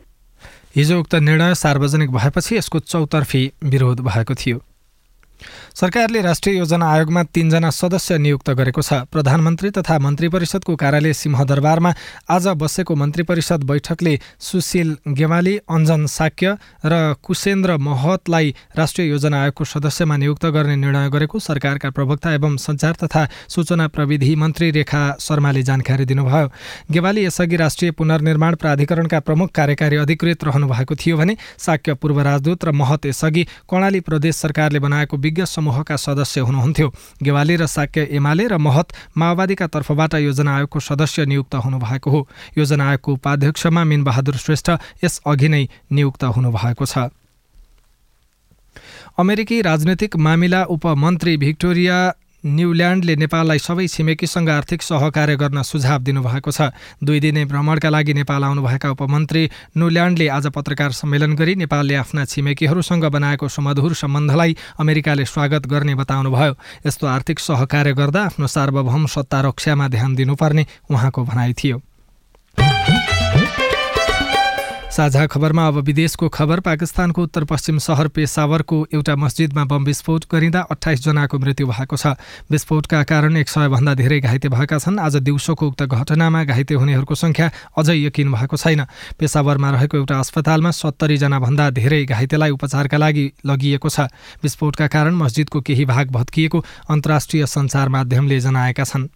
हिजो 0.75 0.99
उक्त 0.99 1.13
निर्णय 1.23 1.53
सार्वजनिक 1.55 2.11
भएपछि 2.11 2.57
यसको 2.57 2.79
चौतर्फी 2.91 3.43
विरोध 3.63 3.99
भएको 4.03 4.33
थियो। 4.35 4.57
सरकारले 5.77 6.21
राष्ट्रिय 6.21 6.57
योजना 6.57 6.85
आयोगमा 6.89 7.21
तीनजना 7.29 7.69
सदस्य 7.69 8.17
नियुक्त 8.17 8.49
गरेको 8.49 8.81
छ। 8.81 8.93
प्रधानमन्त्री 9.13 9.69
तथा 9.69 9.97
मन्त्री 9.99 10.27
परिषदको 10.33 10.75
कार्यालय 10.75 11.13
सिंहदरबारमा 11.13 11.91
आज 12.33 12.47
बसेको 12.57 12.95
मन्त्री 12.95 13.23
परिषद 13.23 13.63
बैठकले 13.63 14.13
सुशील 14.41 14.95
गेवाली 15.13 15.55
अञ्जन 15.69 16.05
साक्य 16.09 16.55
र 16.83 17.13
कुशेन्द्र 17.21 17.77
महतलाई 17.77 18.53
राष्ट्रिय 18.73 19.09
योजना 19.09 19.41
आयोगको 19.41 19.63
सदस्यमा 19.63 20.17
नियुक्त 20.17 20.45
गर्ने 20.47 20.75
निर्णय 20.75 21.09
गरेको 21.13 21.39
सरकारका 21.39 21.89
प्रवक्ता 21.93 22.33
एवं 22.33 22.57
सञ्चार 22.57 22.95
तथा 23.03 23.27
सूचना 23.47 23.87
प्रविधि 23.93 24.33
मन्त्री 24.35 24.71
रेखा 24.71 25.03
शर्माले 25.21 25.63
जानकारी 25.69 26.05
दिनुभयो। 26.05 26.49
गेवाली 26.91 27.25
यसअघि 27.25 27.55
राष्ट्रिय 27.55 27.91
पुनर्निर्माण 27.93 28.55
प्राधिकरणका 28.55 29.19
प्रमुख 29.29 29.53
कार्यकारी 29.53 29.97
अधिकृत 29.97 30.43
रहनु 30.43 30.73
भएको 30.73 30.95
थियो 30.95 31.17
भने 31.17 31.37
साक्य 31.59 31.93
पूर्व 32.01 32.21
राजदूत 32.23 32.65
र 32.65 32.71
महत 32.73 33.05
यसअघि 33.05 33.45
कर्णाली 33.69 33.99
प्रदेश 34.09 34.35
सरकारले 34.37 34.79
बनाएको 34.79 35.17
विज्ञ 35.19 35.45
समूहका 35.67 35.95
सदस्य 35.97 36.41
हुनुहुन्थ्यो। 36.41 36.87
गेवाली 37.23 37.55
र 37.57 37.65
साक्य 37.67 38.07
एमाले 38.09 38.47
र 38.47 38.57
महत 38.57 38.87
माओवादीका 39.17 39.67
तर्फबाट 39.67 40.13
योजना 40.23 40.51
आयोगको 40.55 40.79
सदस्य 40.79 41.25
नियुक्त 41.27 41.55
हुनुभएको 41.57 42.09
हो। 42.09 42.21
योजना 42.57 42.83
आयोगको 42.87 43.11
उपाध्यक्षमा 43.13 43.83
मिनबहादुर 43.83 44.35
श्रेष्ठ 44.37 44.69
यसअघि 45.03 45.49
नै 45.49 45.63
नियुक्त 45.91 46.23
हुनुभएको 46.23 46.85
छ। 46.85 47.11
अमेरिकी 49.19 49.61
राजनैतिक 49.61 50.15
मामिला 50.15 50.63
उपमन्त्री 50.71 51.37
भिक्टोरिया 51.37 51.97
न्युल्यान्डले 52.45 53.15
नेपाललाई 53.15 53.59
सबै 53.59 53.87
छिमेकीसँग 53.87 54.49
आर्थिक 54.49 54.81
सहकार्य 54.81 55.35
गर्न 55.35 55.61
सुझाव 55.61 55.99
दिनुभएको 56.05 56.51
छ। 56.51 56.69
दुई 57.01 57.19
दिने 57.19 57.45
भ्रमणका 57.45 57.89
लागि 57.89 58.13
नेपाल 58.13 58.43
आउनुभएका 58.43 58.89
उपमन्त्री 58.91 59.43
न्युल्यान्डले 59.77 60.27
आज 60.27 60.47
पत्रकार 60.53 60.91
सम्मेलन 60.91 61.33
गरी 61.33 61.55
नेपालले 61.55 61.95
आफ्ना 61.95 62.25
छिमेकीहरूसँग 62.25 63.05
बनाएको 63.09 63.47
सुमधुर 63.47 63.93
सम्बन्धलाई 63.93 64.55
अमेरिकाले 64.79 65.25
स्वागत 65.25 65.65
गर्ने 65.65 65.95
बताउनुभयो। 65.95 66.53
यस्तो 66.85 67.07
आर्थिक 67.07 67.39
सहकार्य 67.39 67.93
गर्दा 67.93 68.21
आफ्नो 68.21 68.47
सार्वभौम 68.47 69.05
सत्ता 69.05 69.41
रक्षामा 69.41 69.87
ध्यान 69.87 70.15
दिनुपर्ने 70.15 70.65
उहाँको 70.91 71.23
भनाइ 71.25 71.53
थियो। 71.53 71.81
साझा 74.97 75.25
खबरमा 75.29 75.67
अब 75.67 75.77
विदेशको 75.85 76.27
खबर 76.33 76.59
पाकिस्तानको 76.65 77.23
उत्तर 77.23 77.43
पश्चिम 77.45 77.77
सहर 77.77 78.07
पेसावरको 78.17 78.77
एउटा 78.93 79.15
मस्जिदमा 79.15 79.65
बम 79.69 79.83
विस्फोट 79.85 80.23
गरिँदा 80.25 80.61
अठाइसजनाको 80.73 81.37
मृत्यु 81.37 81.67
भएको 81.67 81.97
छ। 81.97 82.17
विस्फोटका 82.49 83.03
कारण 83.05 83.37
एक 83.37 83.49
सयभन्दा 83.49 83.93
धेरै 83.93 84.19
घाइते 84.19 84.49
भएका 84.49 84.77
छन्। 84.81 84.97
आज 84.97 85.15
दिउँसोको 85.21 85.67
उक्त 85.67 85.83
घटनामा 85.85 86.43
घाइते 86.49 86.73
हुनेहरूको 86.73 87.15
सङ्ख्या 87.15 87.51
अझै 87.77 87.95
यकिन 88.09 88.31
भएको 88.33 88.57
छैन। 88.57 88.81
पेसावरमा 89.21 89.69
रहेको 89.77 89.97
एउटा 89.97 90.17
अस्पतालमा 90.17 90.71
सत्तरीजनाभन्दा 90.73 91.69
धेरै 91.77 92.01
घाइतेलाई 92.07 92.57
उपचारका 92.57 92.97
लागि 92.97 93.25
लगिएको 93.45 93.89
छ। 93.89 94.09
विस्फोटका 94.41 94.87
कारण 94.89 95.13
मस्जिदको 95.13 95.61
केही 95.61 95.85
भाग 95.85 96.09
भत्किएको 96.09 96.65
अन्तर्राष्ट्रिय 96.89 97.45
सञ्चार 97.45 97.89
माध्यमले 97.93 98.39
जनाएका 98.41 98.83
छन्। 98.83 99.09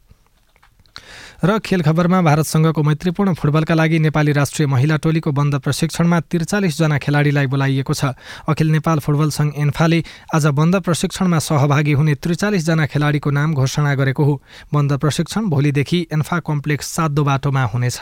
र 1.46 1.60
खेल 1.60 1.82
खबरमा 1.82 2.22
भारतसँगको 2.22 2.84
मैत्रीपूर्ण 2.84 3.34
फुटबलका 3.34 3.74
लागि 3.74 4.00
नेपाली 4.00 4.32
राष्ट्रिय 4.32 4.68
महिला 4.68 4.96
टोलीको 4.98 5.32
बन्द 5.32 5.56
प्रशिक्षणमा 5.60 6.20
त्रिचालिसजना 6.32 6.98
खेलाडीलाई 6.98 7.48
बोलाइएको 7.48 7.94
छ। 7.94 8.13
अखिल 8.48 8.72
नेपाल 8.72 9.00
फुटबल 9.00 9.30
सङ्घ 9.30 9.51
एन्फाले 9.58 10.03
आज 10.36 10.46
बन्द 10.53 10.75
प्रशिक्षणमा 10.82 11.39
सहभागी 11.39 11.94
हुने 11.94 12.15
त्रिचालिसजना 12.15 12.86
खेलाडीको 12.86 13.30
नाम 13.32 13.53
घोषणा 13.53 13.94
गरेको 13.96 14.24
हो। 14.24 14.41
बन्द 14.74 14.91
प्रशिक्षण 14.98 15.50
भोलिदेखि 15.50 16.00
एन्फा 16.13 16.39
कम्प्लेक्स 16.39 16.86
सातो 16.96 17.24
बाटोमा 17.24 17.63
हुनेछ। 17.63 18.00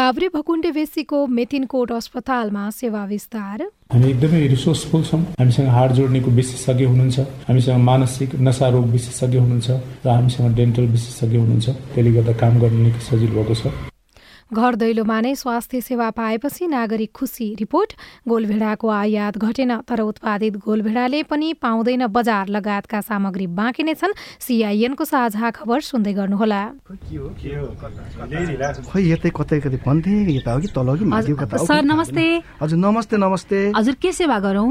काभ्रे 0.00 0.28
भकुण्डे 0.34 0.70
बेसीको 0.72 1.18
मेथिनकोट 1.28 1.90
अस्पतालमा 1.92 2.62
सेवा 2.72 3.04
विस्तार। 3.04 3.62
हामी 3.92 4.08
एकदमै 4.10 4.46
रिसोर्सफुल 4.48 5.02
छौँ। 5.04 5.20
हामीसँग 5.40 5.68
हाड 5.76 5.92
जोड्नेको 5.92 6.30
विशेषज्ञ 6.40 6.84
हुनुहुन्छ। 6.84 7.18
हामीसँग 7.48 7.78
मानसिक 7.84 8.34
नशा 8.40 8.68
रोग 8.72 8.86
विशेषज्ञ 8.96 9.38
हुनुहुन्छ 9.38 9.68
र 10.04 10.08
हामीसँग 10.08 10.56
डेन्टल 10.56 10.86
विशेषज्ञ 10.96 11.36
हुनुहुन्छ। 11.36 11.68
त्यसले 11.92 12.12
गर्दा 12.16 12.32
काम 12.32 12.60
गर्न 12.60 12.80
निकै 12.80 13.00
सजिलो 13.04 13.32
भएको 13.36 13.54
छ। 13.60 13.66
घर 14.50 14.74
दैलोमा 14.74 15.20
नै 15.20 15.34
स्वास्थ्य 15.34 15.80
सेवा 15.80 16.10
पाएपछि 16.10 16.66
नागरिक 16.66 17.10
खुसी 17.14 17.54
रिपोर्ट। 17.54 17.92
गोलभेडाको 18.28 18.88
आयात 18.88 19.38
घटेन 19.38 19.76
तर 19.86 20.00
उत्पादित 20.00 20.56
गोलभेडाले 20.56 21.22
पनि 21.22 21.52
पाउँदैन 21.62 22.06
बजार 22.06 22.48
लगायतका 22.48 23.00
सामग्री 23.00 23.46
बाँकी 23.46 23.82
नै 23.82 23.94
छन्। 23.94 24.18
सिआइएनको 24.40 25.04
साझा 25.04 25.50
खबर 25.50 25.80
सुन्दै 25.80 26.12
गर्नुहोला। 26.12 26.62
सर 31.64 31.82
नमस्ते। 31.84 32.26
हजुर 32.62 32.78
नमस्ते 32.78 33.16
नमस्ते। 33.16 33.58
हजुर 33.76 33.94
के 33.94 34.12
सेवा 34.12 34.38
गरौँ? 34.40 34.70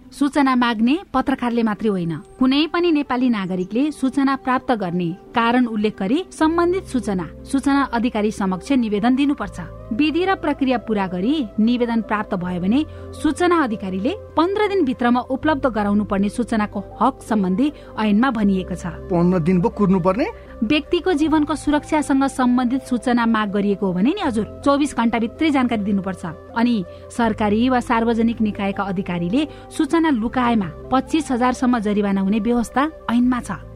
सूचना 0.11 0.55
माग्ने 0.55 0.95
पत्रकारले 1.13 1.63
मात्रै 1.63 1.89
होइन। 1.89 2.13
कुनै 2.39 2.61
पनि 2.73 2.91
नेपाली 2.91 3.29
नागरिकले 3.29 3.83
सूचना 3.91 4.35
प्राप्त 4.35 4.71
गर्ने 4.83 5.09
कारण 5.35 5.65
उल्लेख 5.65 5.95
गरी 5.99 6.23
सम्बन्धित 6.31 6.85
सूचना 6.93 7.25
सूचना 7.51 7.81
अधिकारी 7.95 8.31
समक्ष 8.31 8.71
निवेदन 8.83 9.15
दिनुपर्छ। 9.15 9.80
विधि 9.91 10.23
र 10.25 10.35
प्रक्रिया 10.35 10.77
पूरा 10.87 11.05
गरी 11.07 11.33
निवेदन 11.59 12.01
प्राप्त 12.01 12.35
भयो 12.35 12.59
भने 12.61 12.85
सूचना 13.13 13.57
अधिकारीले 13.63 14.13
पन्ध्र 14.37 14.67
दिनभित्रमा 14.67 15.19
उपलब्ध 15.29 15.65
गराउनु 15.67 16.03
पर्ने 16.03 16.29
सूचनाको 16.29 16.79
हक 17.01 17.21
सम्बन्धी 17.21 17.71
ऐनमा 17.99 18.29
भनिएको 18.31 18.75
छ। 18.75 18.85
पन्ध्र 19.11 19.39
दिन 19.39 19.61
पो 19.61 19.69
कुर्नु 19.69 19.99
पर्ने 19.99 20.27
व्यक्तिको 20.63 21.13
जीवनको 21.13 21.55
सुरक्षासँग 21.55 22.23
सम्बन्धित 22.29 22.81
सूचना 22.87 23.25
माग 23.25 23.51
गरिएको 23.51 23.85
हो 23.85 23.93
भने 23.93 24.13
नि 24.13 24.21
हजुर 24.21 24.45
चौबिस 24.65 24.95
घण्टाभित्रै 24.95 25.49
जानकारी 25.51 25.83
दिनुपर्छ। 25.83 26.25
अनि 26.55 26.75
सरकारी 27.11 27.69
वा 27.69 27.79
सार्वजनिक 27.81 28.41
निकायका 28.41 28.83
अधिकारीले 28.83 29.47
सूचना 29.77 30.09
लुकाएमा 30.11 30.69
पच्चिस 30.91 31.31
हजारसम्म 31.31 31.79
जरिवाना 31.79 32.21
हुने 32.21 32.39
व्यवस्था 32.39 32.89
ऐनमा 33.11 33.39
छ। 33.41 33.51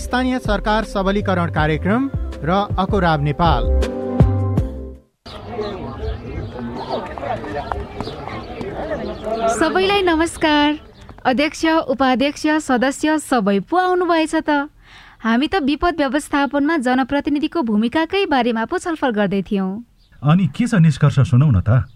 स्थानीय 0.00 0.38
सरकार 0.38 0.84
सबलीकरण 0.84 1.50
कार्यक्रम 1.50 2.08
र 2.44 2.50
अकोराब 2.78 3.22
नेपाल। 3.22 3.62
सबैलाई 9.56 10.02
नमस्कार। 10.02 10.78
अध्यक्ष 11.24 11.64
उपाध्यक्ष 11.88 12.46
सदस्य 12.62 13.18
सबै 13.18 13.58
पो 13.60 13.76
आउनुभएछ 13.76 14.34
त। 14.34 14.68
हामी 15.24 15.46
त 15.48 15.54
विपद 15.64 15.94
व्यवस्थापनमा 15.98 16.76
जनप्रतिनिधिको 16.86 17.62
भूमिकाकै 17.62 18.24
बारेमा 18.26 18.64
पो 18.64 18.78
छलफल 18.78 19.10
गर्दै 19.10 19.42
थियौँ। 19.42 19.70
अनि 20.22 20.46
के 20.54 20.66
छ 20.66 20.74
निष्कर्ष 20.76 21.18
सुनौ 21.30 21.50
न 21.50 21.60
त? 21.60 21.95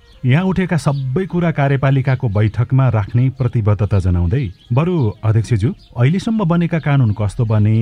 यहाँ 0.25 0.43
उठेका 0.45 0.77
सबै 0.77 1.25
कुरा 1.25 1.49
कार्यपालिकाको 1.51 2.27
बैठकमा 2.29 2.87
राख्ने 2.89 3.23
प्रतिबद्धता 3.37 3.99
जनाउँदै 3.99 4.43
बरु 4.69 4.95
अध्यक्षज्यू 5.23 5.69
अहिलेसम्म 5.97 6.45
बनेका 6.45 6.79
कानुन 6.79 7.13
कस्तो 7.17 7.45
बने? 7.45 7.77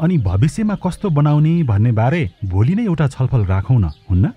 अनि 0.00 0.18
भविष्यमा 0.24 0.74
कस्तो 0.84 1.10
बनाउने 1.10 1.62
भन्ने 1.64 1.92
बारे 1.92 2.22
भोलि 2.44 2.74
नै 2.74 2.84
एउटा 2.84 3.06
छलफल 3.08 3.44
राखौँ 3.46 3.78
न 3.80 3.90
हुन्न? 4.10 4.32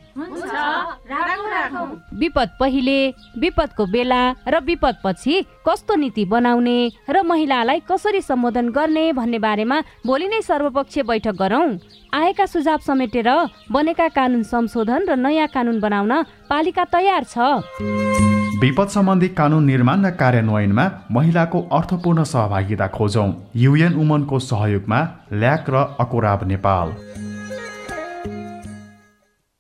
विपद 2.14 2.50
पहिले 2.60 2.98
विपदको 3.40 3.86
बेला 3.86 4.22
र 4.48 4.60
विपद 4.66 4.96
पछि 5.04 5.42
कस्तो 5.68 5.96
नीति 5.96 6.26
बनाउने 6.26 6.78
र 7.10 7.22
महिलालाई 7.22 7.80
कसरी 7.92 8.22
सम्बोधन 8.22 8.70
गर्ने 8.70 9.06
भन्ने 9.14 9.40
बारेमा 9.40 9.80
भोलि 10.06 10.28
नै 10.28 10.42
सर्वपक्षीय 10.42 11.04
बैठक 11.04 11.36
गरौँ। 11.38 11.70
आएका 12.14 12.46
सुझाव 12.46 12.80
समेटेर 12.88 13.30
बनेका 13.72 14.08
कानुन 14.18 14.44
संशोधन 14.44 15.06
र 15.10 15.16
नयाँ 15.16 15.48
कानुन 15.54 15.80
बनाउन 15.80 16.14
पालिका 16.50 16.84
तयार 16.90 17.24
छ। 17.24 18.41
विपद 18.60 18.88
सम्बन्धी 18.88 19.28
कानुन 19.30 19.64
निर्माण 19.64 20.06
र 20.06 20.10
कार्यान्वयनमा 20.12 20.86
महिलाको 21.12 21.60
अर्थपूर्ण 21.72 22.24
सहभागिता 22.24 22.88
खोजौँ। 22.88 23.30
युएन 23.56 23.94
उमनको 23.96 24.40
सहयोगमा 24.40 25.00
ल्याक 25.34 25.70
र 25.70 25.76
अकोराब 26.00 26.44
नेपाल। 26.48 26.92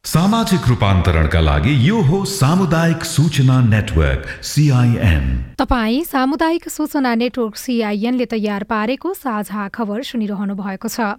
सामाजिक 0.05 0.67
रूपान्तरणका 0.67 1.39
लागि 1.39 1.73
यो 1.87 2.01
हो 2.01 2.23
सामुदायिक 2.27 3.03
सूचना 3.05 3.59
नेटवर्क 3.63 4.27
सिआइएन 4.43 5.25
तपाईँ 5.57 6.03
सामुदायिक 6.03 6.69
सूचना 6.69 7.15
नेटवर्क 7.15 7.55
सिआइएनले 7.55 8.25
तयार 8.25 8.63
पारेको 8.67 9.13
साझा 9.13 9.67
खबर 9.69 10.03
सुनिरहनु 10.03 10.55
भएको 10.55 10.87
छ। 10.87 11.15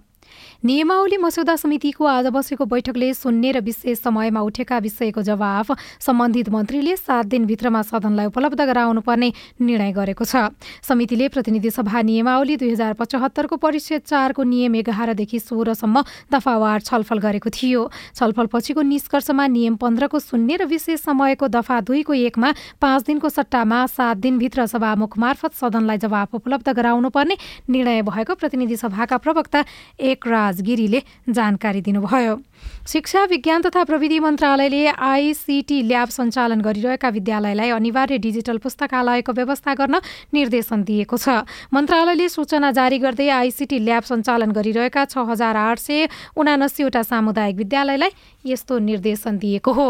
नियमावली 0.63 1.17
मस्यौदा 1.19 1.55
समितिको 1.59 2.05
आज 2.07 2.27
बसेको 2.31 2.65
बैठकले 2.71 3.13
शून्य 3.13 3.51
र 3.51 3.59
विशेष 3.59 3.99
समयमा 3.99 4.41
उठेका 4.47 4.77
विषयको 4.79 5.21
जवाफ 5.21 5.71
सम्बन्धित 5.99 6.49
मन्त्रीले 6.49 6.95
सात 6.95 7.25
दिनभित्रमा 7.27 7.81
सदनलाई 7.83 8.25
उपलब्ध 8.31 8.61
गराउनुपर्ने 8.61 9.31
निर्णय 9.59 9.91
गरेको 9.91 10.23
छ। 10.23 10.55
समितिले 10.87 11.27
प्रतिनिधि 11.27 11.69
सभा 11.69 12.01
नियमावली 12.07 12.55
दुई 12.55 12.71
हजार 12.71 12.93
पचहत्तरको 12.95 13.55
परिषद 13.59 14.07
चारको 14.07 14.43
नियम 14.43 14.75
एघारदेखि 14.87 15.39
सोह्रसम्म 15.41 16.03
दफावार 16.31 16.79
छलफल 16.79 17.19
गरेको 17.19 17.49
थियो। 17.51 17.83
छलफल 18.15 18.47
पछिको 18.47 18.81
निष्कर्षमा 18.87 19.47
नियम 19.47 19.75
पन्ध्रको 19.83 20.19
शून्य 20.21 20.63
र 20.63 20.65
विशेष 20.71 21.03
समयको 21.03 21.47
दफा 21.49 21.79
दुईको 21.83 22.13
एकमा 22.23 22.53
पाँच 22.79 23.03
दिनको 23.03 23.29
सट्टामा 23.35 23.85
सात 23.91 24.23
दिनभित्र 24.23 24.65
सभामुख 24.71 25.19
मार्फत 25.19 25.59
सदनलाई 25.59 25.97
जवाफ 26.07 26.39
उपलब्ध 26.39 26.69
गराउनुपर्ने 26.71 27.35
निर्णय 27.67 28.01
भएको 28.07 28.39
प्रतिनिधि 28.39 28.79
सभाका 28.79 29.17
प्रवक्ता 29.19 29.65
एक 30.53 30.59
राजगिरीले 30.59 30.99
जानकारी 31.29 31.81
दिनुभयो। 31.81 32.37
शिक्षा 32.87 33.23
विज्ञान 33.25 33.61
तथा 33.61 33.83
प्रविधि 33.83 34.19
मन्त्रालयले 34.19 34.85
आइसिटी 34.87 35.81
ल्याब 35.81 36.09
सञ्चालन 36.09 36.61
गरिरहेका 36.61 37.09
विद्यालयलाई 37.09 37.69
अनिवार्य 37.69 38.17
डिजिटल 38.17 38.57
पुस्तकालयको 38.57 39.31
व्यवस्था 39.33 39.73
गर्न 39.73 39.95
निर्देशन 40.33 40.83
दिएको 40.83 41.17
छ। 41.17 41.43
मन्त्रालयले 41.73 42.29
सूचना 42.29 42.71
जारी 42.71 42.97
गर्दै 42.99 43.29
आइसिटी 43.29 43.79
ल्याब 43.79 44.03
सञ्चालन 44.03 44.51
गरिरहेका 44.51 45.05
छ 45.05 45.25
हजार 45.25 45.55
आठ 45.57 45.77
सय 45.79 46.07
उनासीवटा 46.37 47.01
सामुदायिक 47.03 47.55
विद्यालयलाई 47.57 48.11
यस्तो 48.45 48.79
निर्देशन 48.79 49.37
दिएको 49.37 49.71
हो। 49.73 49.89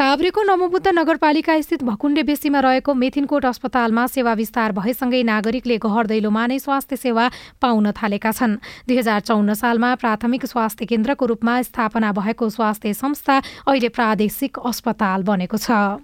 काभ्रेको 0.00 0.42
नमोबुद्ध 0.42 0.88
नगरपालिका 0.88 1.60
स्थित 1.60 1.82
भकुण्डे 1.84 2.22
बेसीमा 2.24 2.60
रहेको 2.60 2.92
मेथिनकोट 2.94 3.44
अस्पतालमा 3.44 4.06
सेवा 4.06 4.32
विस्तार 4.32 4.72
भएसँगै 4.72 5.22
नागरिकले 5.28 5.76
घर 5.76 6.06
दैलोमा 6.08 6.46
नै 6.46 6.58
स्वास्थ्य 6.58 6.96
सेवा 6.96 7.28
पाउन 7.60 7.90
थालेका 7.92 8.32
छन्। 8.32 8.56
दुई 8.88 8.96
हजार 8.96 9.20
चौन्न 9.28 9.54
सालमा 9.60 9.94
प्राथमिक 10.00 10.46
स्वास्थ्य 10.48 10.86
केन्द्रको 10.88 11.26
रूपमा 11.26 11.60
स्थापना 11.68 12.12
भएको 12.16 12.48
स्वास्थ्य 12.48 12.94
संस्था 12.96 13.36
अहिले 13.68 13.88
प्रादेशिक 13.92 14.64
अस्पताल 14.64 15.22
बनेको 15.28 15.60
छ। 15.60 16.00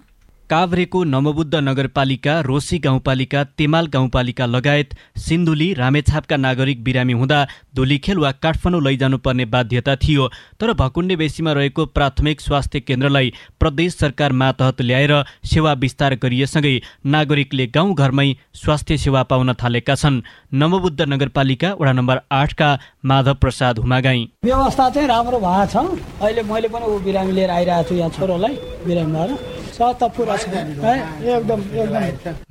काभ्रेको 0.49 1.03
नवबुद्ध 1.03 1.55
नगरपालिका 1.55 2.39
रोसी 2.41 2.77
गाउँपालिका 2.79 3.43
तेमाल 3.57 3.87
गाउँपालिका 3.87 4.45
लगायत 4.45 4.93
सिन्धुली 5.19 5.73
रामेछापका 5.73 6.37
नागरिक 6.37 6.83
बिरामी 6.83 7.13
हुँदा 7.13 7.39
धुलीखेल 7.75 8.17
वा 8.17 8.31
काठमाडौँ 8.33 8.81
लैजानुपर्ने 8.81 9.45
बाध्यता 9.45 9.95
थियो। 9.97 10.27
तर 10.59 10.71
भकुण्डे 10.73 11.15
बेसीमा 11.15 11.51
रहेको 11.51 11.85
प्राथमिक 11.87 12.41
स्वास्थ्य 12.41 12.79
केन्द्रलाई 12.79 13.33
प्रदेश 13.59 13.95
सरकार 13.95 14.31
मातहत 14.33 14.81
ल्याएर 14.81 15.13
सेवा 15.45 15.73
विस्तार 15.83 16.15
गरिएसँगै 16.23 16.75
नागरिकले 17.05 17.67
गाउँघरमै 17.75 18.29
स्वास्थ्य 18.55 18.97
सेवा 18.97 19.23
पाउन 19.27 19.53
थालेका 19.53 19.95
छन्। 19.95 20.21
नवबुद्ध 20.53 21.01
नगरपालिका 21.03 21.73
वडा 21.73 21.91
नम्बर 21.91 22.21
आठका 22.31 22.71
माधव 23.05 23.33
प्रसाद 23.43 23.79
हुमागाई। 23.79 24.23
व्यवस्था 24.45 24.89
चाहिँ 24.89 25.07
राम्रो 25.07 25.39
भएको 25.39 25.67
छ। 25.67 26.23
अहिले 26.23 26.41
मैले 26.47 26.67
पनि 26.71 26.85
ऊ 26.87 26.99
बिरामी 27.03 27.31
लिएर 27.33 27.51
आइरहेको 27.51 27.89
छु 27.89 27.95
यहाँ 27.95 28.09
छोरोलाई 28.15 28.55
बिरामी 28.87 29.11
भएर 29.11 29.56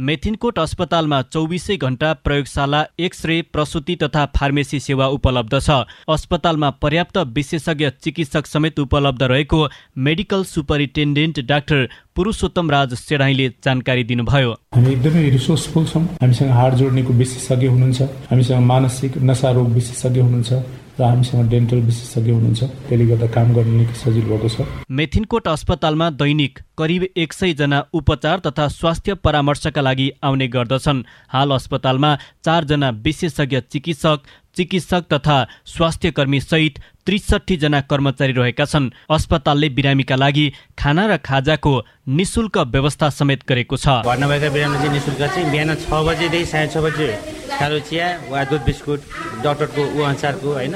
मेथिनकोट 0.01 0.59
अस्पतालमा 0.59 1.21
चौबिसै 1.23 1.77
घण्टा 1.77 2.13
प्रयोगशाला 2.25 2.81
एक्सरे 2.99 3.37
प्रसुति 3.53 3.95
तथा 4.03 4.25
फार्मेसी 4.37 4.81
सेवा 4.81 5.07
उपलब्ध 5.09 5.59
छ। 5.61 5.71
अस्पतालमा 6.09 6.71
पर्याप्त 6.83 7.17
विशेषज्ञ 7.37 7.91
चिकित्सक 8.05 8.47
समेत 8.47 8.79
उपलब्ध 8.79 9.23
रहेको 9.23 9.61
medical 9.99 10.45
superintendent 10.45 11.41
doctor 11.47 11.81
Purushottam 12.17 12.67
Raj 12.71 12.95
सेडाईले 12.95 13.49
जानकारी 13.65 14.05
दिनुभयो। 14.05 14.51
हामी 14.75 14.93
एकदमै 14.93 15.29
रिसोर्सफुल 15.31 15.85
छौँ। 15.87 16.05
हामीसँग 16.23 16.51
हाड 16.51 16.75
जोड्नेको 16.75 17.13
विशेषज्ञ 17.13 17.67
हुनुहुन्छ। 17.67 18.01
हामीसँग 18.31 18.61
मानसिक 18.63 19.13
नसा 19.19 19.51
रोग 19.51 19.69
विशेषज्ञ 19.73 20.21
हुनुहुन्छ। 20.21 20.53
र 20.99 21.03
हामीसँग 21.05 21.49
डेन्टल 21.51 21.81
विशेषज्ञ 21.85 22.33
हुनुहुन्छ। 22.33 22.63
त्यसले 22.89 23.05
गर्दा 23.07 23.27
काम 23.29 23.49
गर्न 23.55 23.71
निकै 23.77 23.95
सजिलो 23.95 24.27
भएको 24.33 24.49
छ। 24.49 24.65
मेथिनकोट 24.91 25.49
अस्पतालमा 25.49 26.09
दैनिक 26.17 26.59
करिब 26.79 27.03
एक 27.17 27.33
सयजना 27.33 27.79
उपचार 27.93 28.39
तथा 28.47 28.69
स्वास्थ्य 28.71 29.15
परामर्शका 29.21 29.81
लागि 29.81 30.11
आउने 30.25 30.49
गर्दछन्। 30.49 31.05
हाल 31.29 31.51
अस्पतालमा 31.53 32.11
चारजना 32.45 32.91
विशेषज्ञ 33.05 33.61
चिकित्सक 33.69 34.19
चिकित्सक 34.57 35.05
तथा 35.13 35.37
स्वास्थ्य 35.67 36.11
कर्मी 36.17 36.41
सहित 36.41 36.79
त्रिसठीजना 37.07 37.81
कर्मचारी 37.93 38.33
रहेका 38.33 38.65
छन्। 38.65 38.91
अस्पतालले 39.11 39.69
बिरामीका 39.69 40.17
लागि 40.17 40.47
खाना 40.79 41.05
र 41.07 41.17
खाजाको 41.21 41.73
निशुल्क 42.09 42.57
व्यवस्था 42.73 43.11
समेत 43.13 43.45
गरेको 43.45 43.77
छ। 43.77 44.01
भर्ना 44.09 44.27
भएका 44.27 44.49
बिरामी 44.49 44.77
चाहिँ 44.77 44.93
निशुल्क 44.93 45.21
चाहिँ 45.21 45.51
बिहान 45.53 45.75
छ 45.77 45.93
बजेदेखि 45.93 46.47
साढे 46.47 46.69
छ 46.73 46.77
बजे 46.81 47.36
खालो 47.59 47.79
चिया 47.89 48.07
वा 48.31 48.45
दुध 48.51 48.63
बिस्कुट 48.69 49.01
डक्टरको 49.45 49.83
ऊ 49.97 50.01
अनुसारको 50.11 50.49
होइन? 50.59 50.75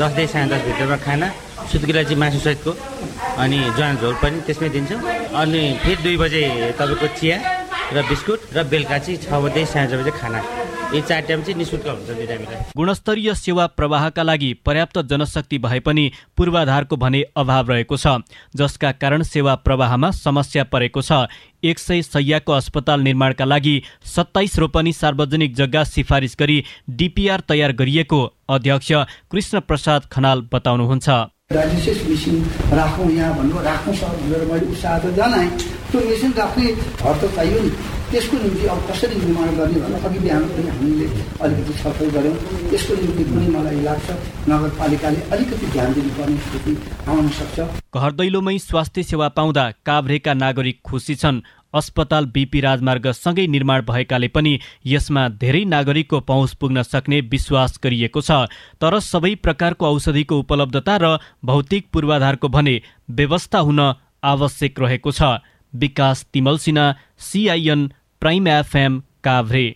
दसदेखि 0.00 0.32
साढे 0.32 0.46
दसभित्रमा 0.52 0.96
खाना। 1.06 1.26
सुत्केला 1.70 2.02
चाहिँ 2.08 2.18
मासुसहितको 2.22 2.72
अनि 3.42 3.58
ज्वान 3.76 3.96
झोल 4.00 4.14
पनि 4.22 4.38
त्यसमै 4.46 4.68
दिन्छौँ। 4.74 5.00
अनि 5.40 5.62
फेरि 5.82 6.02
दुई 6.02 6.16
बजे 6.22 6.42
तपाईँको 6.78 7.06
चिया 7.18 7.36
र 7.94 7.96
बिस्कुट 8.08 8.40
र 8.56 8.58
बेलुका 8.72 8.98
चाहिँ 9.04 9.18
छ 9.24 9.28
बजे 9.44 9.60
साढे 9.72 9.88
छ 9.90 10.00
बजे 10.00 10.12
खाना। 10.20 10.40
यी 10.94 11.00
चार 11.00 11.20
टाइम 11.28 11.42
चाहिँ 11.42 11.56
निशुल्क 11.58 11.86
हुन्छ 11.86 12.16
बिरामीलाई 12.16 12.56
गुणस्तरीय 12.76 13.34
सेवा 13.34 13.66
प्रवाहका 13.78 14.22
लागि 14.22 14.52
पर्याप्त 14.66 14.98
जनशक्ति 15.10 15.58
भए 15.58 15.78
पनि 15.80 16.04
पूर्वाधारको 16.36 16.96
भने 16.96 17.22
अभाव 17.36 17.70
रहेको 17.70 17.96
छ 17.96 18.20
जसका 18.56 18.90
कारण 19.00 19.22
सेवा 19.24 19.54
प्रवाहमा 19.64 20.10
समस्या 20.12 20.64
परेको 20.72 21.02
छ। 21.02 21.26
एक 21.64 21.78
सय 21.78 22.02
सयको 22.02 22.52
अस्पताल 22.52 23.00
निर्माणका 23.00 23.44
लागि 23.44 23.74
सत्ताइस 24.06 24.58
रोपनी 24.58 24.92
सार्वजनिक 24.92 25.54
जग्गा 25.56 25.84
सिफारिस 25.86 26.36
गरी 26.38 26.58
डिपिआर 27.00 27.40
तयार 27.48 27.72
गरिएको 27.72 28.20
अध्यक्ष 28.50 28.92
कृष्ण 29.32 29.60
प्रसाद 29.62 30.08
खनाल 30.12 30.46
बताउनुहुन्छ। 30.52 31.08
डायलिसिस 31.52 32.04
मेसिन 32.08 32.36
राखौँ 32.74 33.10
यहाँ 33.12 33.36
भन्नु 33.38 33.64
राख्नु 33.64 33.94
छ 33.94 34.12
भनेर 34.12 34.44
मैले 34.52 34.66
उत्साह 34.68 34.98
त 34.98 35.16
जनाएँ। 35.16 35.48
त्यो 35.88 36.00
मेसिन 36.10 36.32
राख्ने 36.36 36.72
घर 37.00 37.16
त 37.16 37.34
चाहियो 37.34 37.60
नि। 37.64 37.70
त्यसको 38.12 38.36
निम्ति 38.38 38.66
अब 38.68 38.80
कसरी 38.88 39.14
निर्माण 39.16 39.48
गर्ने 39.56 39.80
भनेर 39.80 40.04
अघि 40.04 40.18
बिहान 40.18 40.42
पनि 40.48 40.68
हामीले 40.68 41.06
अलिकति 41.42 41.72
छलफल 41.74 42.10
गऱ्यौँ। 42.16 42.34
त्यसको 42.70 42.94
निम्ति 42.94 43.24
पनि 43.24 43.46
मलाई 43.54 43.80
लाग्छ 43.82 44.10
नगरपालिकाले 44.48 45.20
अलिकति 45.32 45.66
ध्यान 45.72 45.92
दिनुपर्ने 45.94 46.36
स्थिति 46.38 46.76
आउन 47.08 47.28
सक्छ। 47.38 47.60
घर 47.96 48.12
दैलोमै 48.12 48.58
स्वास्थ्य 48.58 49.02
सेवा 49.02 49.28
पाउँदा 49.38 49.64
काभ्रेका 49.86 50.34
नागरिक 50.34 50.80
खुसी 50.84 51.14
छन्। 51.14 51.40
अस्पताल 51.74 52.26
बिपी 52.26 52.60
राजमार्ग 52.60 53.10
सँगै 53.12 53.46
निर्माण 53.46 53.82
भएकाले 53.82 54.28
पनि 54.28 54.52
यसमा 54.86 55.28
धेरै 55.40 55.64
नागरिकको 55.66 56.20
पहुँच 56.22 56.52
पुग्न 56.60 56.82
सक्ने 56.82 57.20
विश्वास 57.32 57.78
गरिएको 57.84 58.20
छ। 58.20 58.44
तर 58.76 58.98
सबै 59.00 59.34
प्रकारको 59.40 59.86
औषधिको 59.86 60.38
उपलब्धता 60.38 60.96
र 60.96 61.16
भौतिक 61.44 61.88
पूर्वाधारको 61.92 62.48
भने 62.48 62.76
व्यवस्था 63.10 63.58
हुन 63.60 63.80
आवश्यक 64.24 64.80
रहेको 64.80 65.12
छ। 65.12 65.40
Bikas 65.72 66.26
Timal 66.32 66.58
Sinha 66.58 66.84
CIN 67.18 67.88
prime 68.22 68.48
FM 68.48 69.02
Kavre 69.24 69.66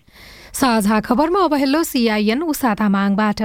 साझा 0.54 1.00
खबरमा 1.00 1.40
अब 1.44 1.54
हेलो 1.54 1.82
सिआइएन 1.84 2.42
उषा 2.42 2.74
तामाङबाट। 2.74 3.40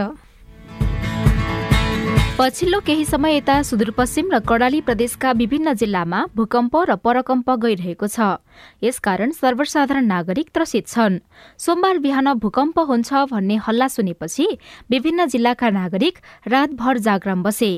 पछिल्लो 2.37 2.79
केही 2.79 3.03
समय 3.05 3.35
यता 3.35 3.61
सुदूरपश्चिम 3.61 4.29
र 4.31 4.39
कडाली 4.47 4.79
प्रदेशका 4.81 5.31
विभिन्न 5.31 5.73
जिल्लामा 5.75 6.19
भूकम्प 6.35 6.75
र 6.89 6.95
परकम्प 6.95 7.49
गइरहेको 7.59 8.07
छ। 8.07 8.39
यसकारण 8.83 9.31
सर्वसाधारण 9.31 10.05
नागरिक 10.07 10.49
त्रसित 10.49 10.87
छन्। 10.87 11.19
सोमबार 11.59 11.97
बिहान 11.99 12.33
भूकम्प 12.39 12.79
हुन्छ 12.79 13.13
भन्ने 13.31 13.55
हल्ला 13.67 13.87
सुनेपछि 13.87 14.47
विभिन्न 14.89 15.25
जिल्लाका 15.27 15.69
नागरिक 15.69 16.17
रातभर 16.47 16.97
जागराम 16.97 17.43
बसे। 17.43 17.71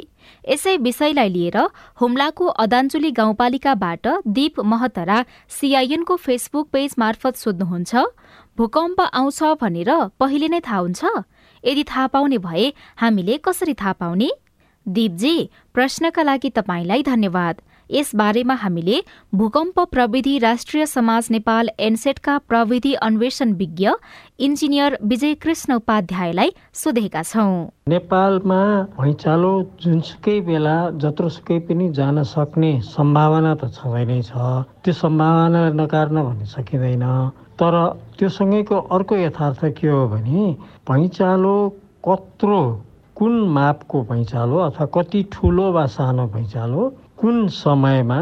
यसै 0.45 0.77
विषयलाई 0.77 1.29
लिएर 1.29 1.57
हुम्लाको 1.99 2.45
अदाञ्चुली 2.45 3.11
गाउँपालिकाबाट 3.11 4.07
दीप 4.29 4.59
महतरा 4.61 5.17
सीआईएनको 5.49 6.15
फेसबुक 6.15 6.69
पेज 6.69 6.95
मार्फत 6.99 7.35
सोध्नुहुन्छ 7.35 8.05
भूकम्प 8.57 9.01
आउँछ 9.01 9.43
भनेर 9.61 9.91
पहिले 10.21 10.47
नै 10.47 10.61
थाहा 10.61 10.77
हुन्छ? 10.77 11.01
यदि 11.63 11.83
थाहा 11.83 12.07
पाउने 12.07 12.37
भए 12.37 12.71
हामीले 13.01 13.37
कसरी 13.43 13.73
थाहा 13.73 13.93
पाउने? 13.99 14.29
दीपजी 14.85 15.49
प्रश्नका 15.73 16.23
लागि 16.23 16.49
तपाईँलाई 16.49 17.03
धन्यवाद। 17.03 17.61
यस 17.89 18.11
बारेमा 18.15 18.53
हामीले 18.55 18.97
भूकम्प 19.35 19.79
प्रविधि 19.91 20.37
राष्ट्रिय 20.39 20.85
समाज 20.85 21.27
नेपाल 21.31 21.69
एनसेटका 21.79 22.37
प्रविधि 22.49 22.93
अन्वेषण 23.07 23.51
विज्ञ 23.53 23.89
इन्जिनियर 24.39 24.97
विजय 25.03 25.33
कृष्ण 25.35 25.73
उपाध्यायलाई 25.73 26.53
सोधेका 26.73 27.21
छौँ। 27.23 27.67
नेपालमा 27.89 28.61
भैँचालो 28.97 29.51
जुनसुकै 29.83 30.39
बेला 30.41 30.75
जत्रोसुकै 31.03 31.59
पनि 31.67 31.89
जान 31.91 32.23
सक्ने 32.23 32.71
सम्भावना 32.81 33.53
त 33.55 33.69
छँदै 33.75 34.05
नै 34.05 34.21
छ। 34.21 34.31
त्यो 34.83 34.93
सम्भावना 34.93 35.61
नकार्न 35.77 36.23
भन्न 36.23 36.45
सकिँदैन। 36.55 37.05
तर 37.59 37.75
त्यो 38.17 38.29
सँगैको 38.29 38.75
अर्को 38.95 39.15
यथार्थ 39.17 39.61
के 39.77 39.87
हो 39.87 40.07
भने 40.07 40.45
भैँचालो 40.89 41.55
कत्रो 42.07 42.61
कुन 43.15 43.33
मापको 43.49 44.01
भैँचालो 44.03 44.57
अथवा 44.59 44.85
कति 44.93 45.21
ठुलो 45.31 45.71
वा 45.71 45.85
सानो 45.95 46.25
भैँचालो 46.27 46.89
कुन 47.19 47.47
समयमा 47.47 48.19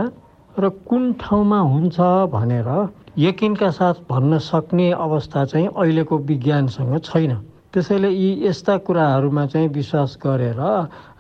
र 0.60 0.70
कुन 0.90 1.12
ठाउँमा 1.22 1.60
हुन्छ 1.60 2.00
भनेर 2.34 2.70
यकिनका 3.18 3.70
साथ 3.72 3.94
भन्न 4.10 4.38
सक्ने 4.40 4.92
अवस्था 4.92 5.46
चाहिँ 5.46 5.68
अहिलेको 5.68 6.18
विज्ञानसँग 6.28 7.00
छैन। 7.04 7.32
त्यसैले 7.74 8.10
यी 8.10 8.30
यस्ता 8.48 8.76
कुराहरूमा 8.84 9.46
चाहिँ 9.48 9.68
विश्वास 9.72 10.18
गरेर 10.24 10.60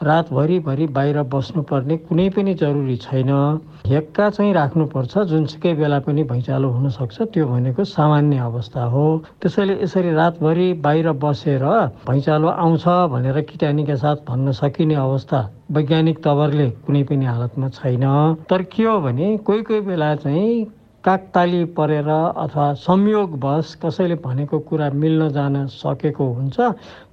रातभरिभरि 0.04 0.88
बाहिर 0.98 1.22
बस्नुपर्ने 1.32 1.98
कुनै 1.98 2.28
पनि 2.36 2.54
जरुरी 2.60 2.96
छैन। 2.98 3.32
हेक्का 3.88 4.30
चाहिँ 4.30 4.54
राख्नुपर्छ 4.54 5.18
जुनसुकै 5.32 5.74
बेला 5.80 6.00
पनि 6.04 6.24
भैँचालो 6.28 6.70
हुनसक्छ 6.70 7.22
त्यो 7.32 7.46
भनेको 7.48 7.84
सामान्य 7.88 8.38
अवस्था 8.52 8.84
हो। 8.84 9.06
त्यसैले 9.42 9.80
यसरी 9.84 10.12
रातभरि 10.12 10.68
बाहिर 10.84 11.12
बसेर 11.24 11.64
भैँचालो 12.10 12.48
आउँछ 12.48 12.86
भनेर 13.16 13.42
किटानीका 13.48 13.96
साथ 14.04 14.28
भन्न 14.28 14.52
सकिने 14.60 14.96
अवस्था 15.08 15.40
वैज्ञानिक 15.72 16.24
तवरले 16.24 16.70
कुनै 16.84 17.04
पनि 17.08 17.26
हालतमा 17.26 17.70
छैन। 17.80 18.06
तर 18.50 18.64
के 18.76 18.84
हो 18.84 19.00
भने 19.00 19.38
कोही 19.48 19.62
कोही 19.64 19.82
बेला 19.88 20.16
चाहिँ 20.20 20.68
काकताली 21.04 21.64
परेर 21.78 22.10
अथवा 22.10 22.66
संयोगवश 22.78 23.74
कसैले 23.84 24.16
भनेको 24.22 24.60
कुरा 24.70 24.90
मिल्न 24.94 25.30
जान 25.34 25.56
सकेको 25.68 26.26
हुन्छ 26.34 26.60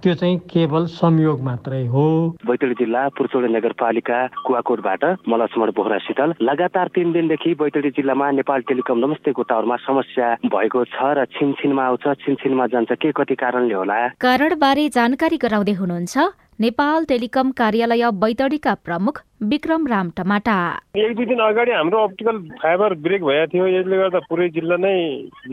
त्यो 0.02 0.14
चाहिँ 0.14 0.38
केवल 0.44 0.86
संयोग 0.92 1.40
मात्रै 1.42 1.84
हो। 1.86 2.04
बैतडी 2.46 2.74
जिल्ला 2.80 3.06
पुर्चौडी 3.16 3.48
नगरपालिका 3.54 4.18
कुवाकोटबाट 4.44 5.04
म 5.28 5.36
लक्ष्मण 5.42 5.70
बोहरा 5.76 5.98
शीतल। 6.04 6.34
लगातार 6.42 6.88
तिन 6.94 7.12
दिनदेखि 7.12 7.54
बैतडी 7.56 7.90
जिल्लामा 7.96 8.30
नेपाल 8.38 8.60
टेलिकम 8.68 8.98
नमस्तेको 9.04 9.42
टावरमा 9.48 9.76
समस्या 9.88 10.28
भएको 10.52 10.84
छ 10.92 10.96
र 11.16 11.24
छिनछिनमा 11.32 11.84
आउँछ 11.86 12.04
छिनछिनमा 12.24 12.66
जान्छ। 12.68 12.92
के 12.92 13.12
कति 13.16 13.34
कारणले 13.40 13.74
होला? 13.74 13.96
कारणबारे 14.20 14.88
जानकारी 14.98 15.36
गराउँदै 15.40 15.72
हुनुहुन्छ 15.80 16.16
नेपाल 16.60 17.04
टेलिकम 17.04 17.50
कार्यालय 17.50 18.10
बैतडीका 18.18 18.72
प्रमुख 18.86 19.18
विक्रम 19.42 19.86
राम 19.86 20.08
टमाटा। 20.10 20.54
एक 20.98 21.14
दुई 21.16 21.26
दिन 21.26 21.38
अगाडि 21.38 21.70
हाम्रो 21.70 21.98
अप्टिकल 22.04 22.38
फाइबर 22.58 22.94
ब्रेक 22.98 23.22
भएको 23.22 23.46
थियो। 23.46 23.66
यसले 23.68 23.96
गर्दा 23.96 24.18
पुरै 24.26 24.48
जिल्ला 24.50 24.76
नै 24.76 24.94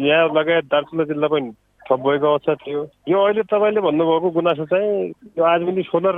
यहाँ 0.01 0.33
लगायत 0.33 0.65
दार्चुला 0.65 1.03
जिल्ला 1.05 1.27
पनि 1.29 1.51
ठप 1.85 1.99
भएको 2.01 2.25
अवस्था 2.25 2.53
थियो। 2.65 2.81
यो 3.05 3.17
अहिले 3.21 3.43
तपाईँले 3.45 3.81
भन्नुभएको 3.85 4.29
गुनासो 4.33 4.65
चाहिँ 4.65 5.13
यो 5.37 5.43
आज 5.45 5.61
पनि 5.69 5.83
सोलर 5.93 6.15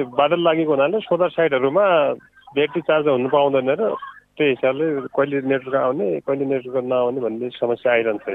यो 0.00 0.04
बादल 0.16 0.40
लागेको 0.40 0.72
हुनाले 0.72 1.00
सोलर 1.12 1.28
साइडहरूमा 1.36 1.84
ब्याट्री 2.56 2.82
चार्ज 2.88 3.08
हुनु 3.12 3.28
पाउँदैन 3.28 3.70
र 3.76 3.92
त्यही 4.38 4.50
हिसाबले 4.50 4.86
कहिले 5.16 5.40
नेटवर्क 5.44 5.76
आउने 5.76 6.08
कहिले 6.26 6.44
नेटवर्क 6.52 6.84
नआउने 6.84 7.20
भन्ने 7.20 7.48
समस्या 7.52 7.92
आइरहन्छ 7.92 8.26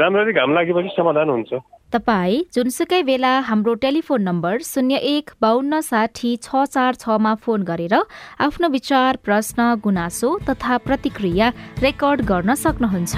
राम्ररी 0.00 0.32
घाम 0.32 0.52
लागेपछि 0.54 0.90
समाधान 0.96 1.28
हुन्छ। 1.28 1.52
तपाईँ 1.92 2.42
जुनसुकै 2.54 3.02
बेला 3.02 3.32
हाम्रो 3.48 3.74
टेलिफोन 3.82 4.22
नम्बर 4.22 4.58
शून्य 4.62 4.96
एक 5.10 5.30
बाहन्न 5.42 5.80
साठी 5.80 6.30
छ 6.38 6.64
चार 6.70 6.94
छमा 7.02 7.34
फोन 7.42 7.62
गरेर 7.62 7.94
आफ्नो 8.46 8.68
विचार 8.68 9.16
प्रश्न 9.24 9.74
गुनासो 9.84 10.30
तथा 10.48 10.76
प्रतिक्रिया 10.86 11.52
रेकर्ड 11.82 12.20
गर्न 12.30 12.54
सक्नुहुन्छ। 12.54 13.14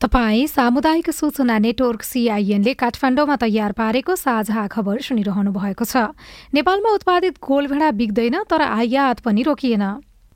तपाई 0.00 0.46
सामुदायिक 0.46 1.08
सूचना 1.10 1.56
नेटवर्क 1.58 2.02
सिआइएनले 2.02 2.72
काठमाडौँमा 2.74 3.36
तयार 3.40 3.72
पारेको 3.72 4.14
साझा 4.14 4.66
खबर 4.68 5.00
सुनिरहनु 5.00 5.52
भएको 5.52 5.84
छ। 5.84 6.12
नेपालमा 6.52 6.90
उत्पादित 6.94 7.40
गोलभेडा 7.40 7.90
बिग्दैन 7.96 8.36
तर 8.44 8.60
आयात 8.60 9.20
पनि 9.24 9.42
रोकिएन। 9.42 9.84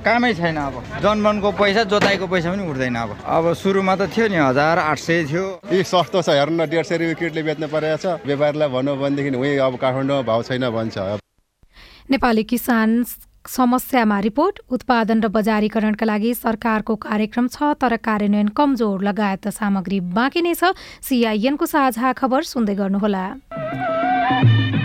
कामै 0.00 0.32
छैन 0.34 0.56
अब। 0.56 0.74
जनमनको 1.04 1.48
पैसा 1.60 1.82
जोताइको 1.84 2.26
पैसा 2.26 2.48
पनि 2.50 2.64
उठ्दैन 2.64 2.96
अब। 2.96 3.10
अब 3.20 3.44
सुरुमा 3.52 3.94
त 4.00 4.08
थियो 4.08 4.26
नि 4.32 4.36
हजार 4.40 4.78
आठ 4.80 4.98
सय 4.98 5.24
थियो। 5.28 5.44
यी 5.68 5.84
सस्तो 5.84 6.24
छ 6.24 6.28
हेर्नु 6.40 6.56
न 6.56 6.64
डेढ 6.64 6.84
सय 6.88 6.96
रुपियाँ 6.96 7.20
किटले 7.20 7.42
बेच्नु 7.44 7.66
परेको 7.68 7.98
छ। 8.00 8.06
व्यापारीलाई 8.24 8.68
भन्नु 8.72 8.92
भनेदेखि 8.96 9.36
उहीँ 9.36 9.58
अब 9.60 9.76
काठमाडौँमा 9.76 10.24
भाउ 10.24 10.40
छैन 10.48 10.64
भन्छ। 10.72 10.96
नेपाली 12.10 12.42
किसान 12.48 13.04
समस्यामा 13.40 14.18
रिपोर्ट 14.20 14.54
उत्पादन 14.72 15.20
र 15.20 15.28
बजारीकरणका 15.28 16.06
लागि 16.06 16.32
सरकारको 16.34 16.96
कार्यक्रम 16.96 17.46
छ 17.48 17.76
तर 17.76 17.96
कार्यान्वयन 18.00 18.48
कमजोर 18.56 19.04
लगायत 19.04 19.48
सामग्री 19.48 20.00
बाँकी 20.16 20.40
नै 20.40 20.54
छ। 20.56 20.72
सिआइएनको 21.04 21.66
साझा 21.66 22.12
खबर 22.16 22.40
सुन्दै 22.48 22.74
गर्नुहोला। 22.80 23.24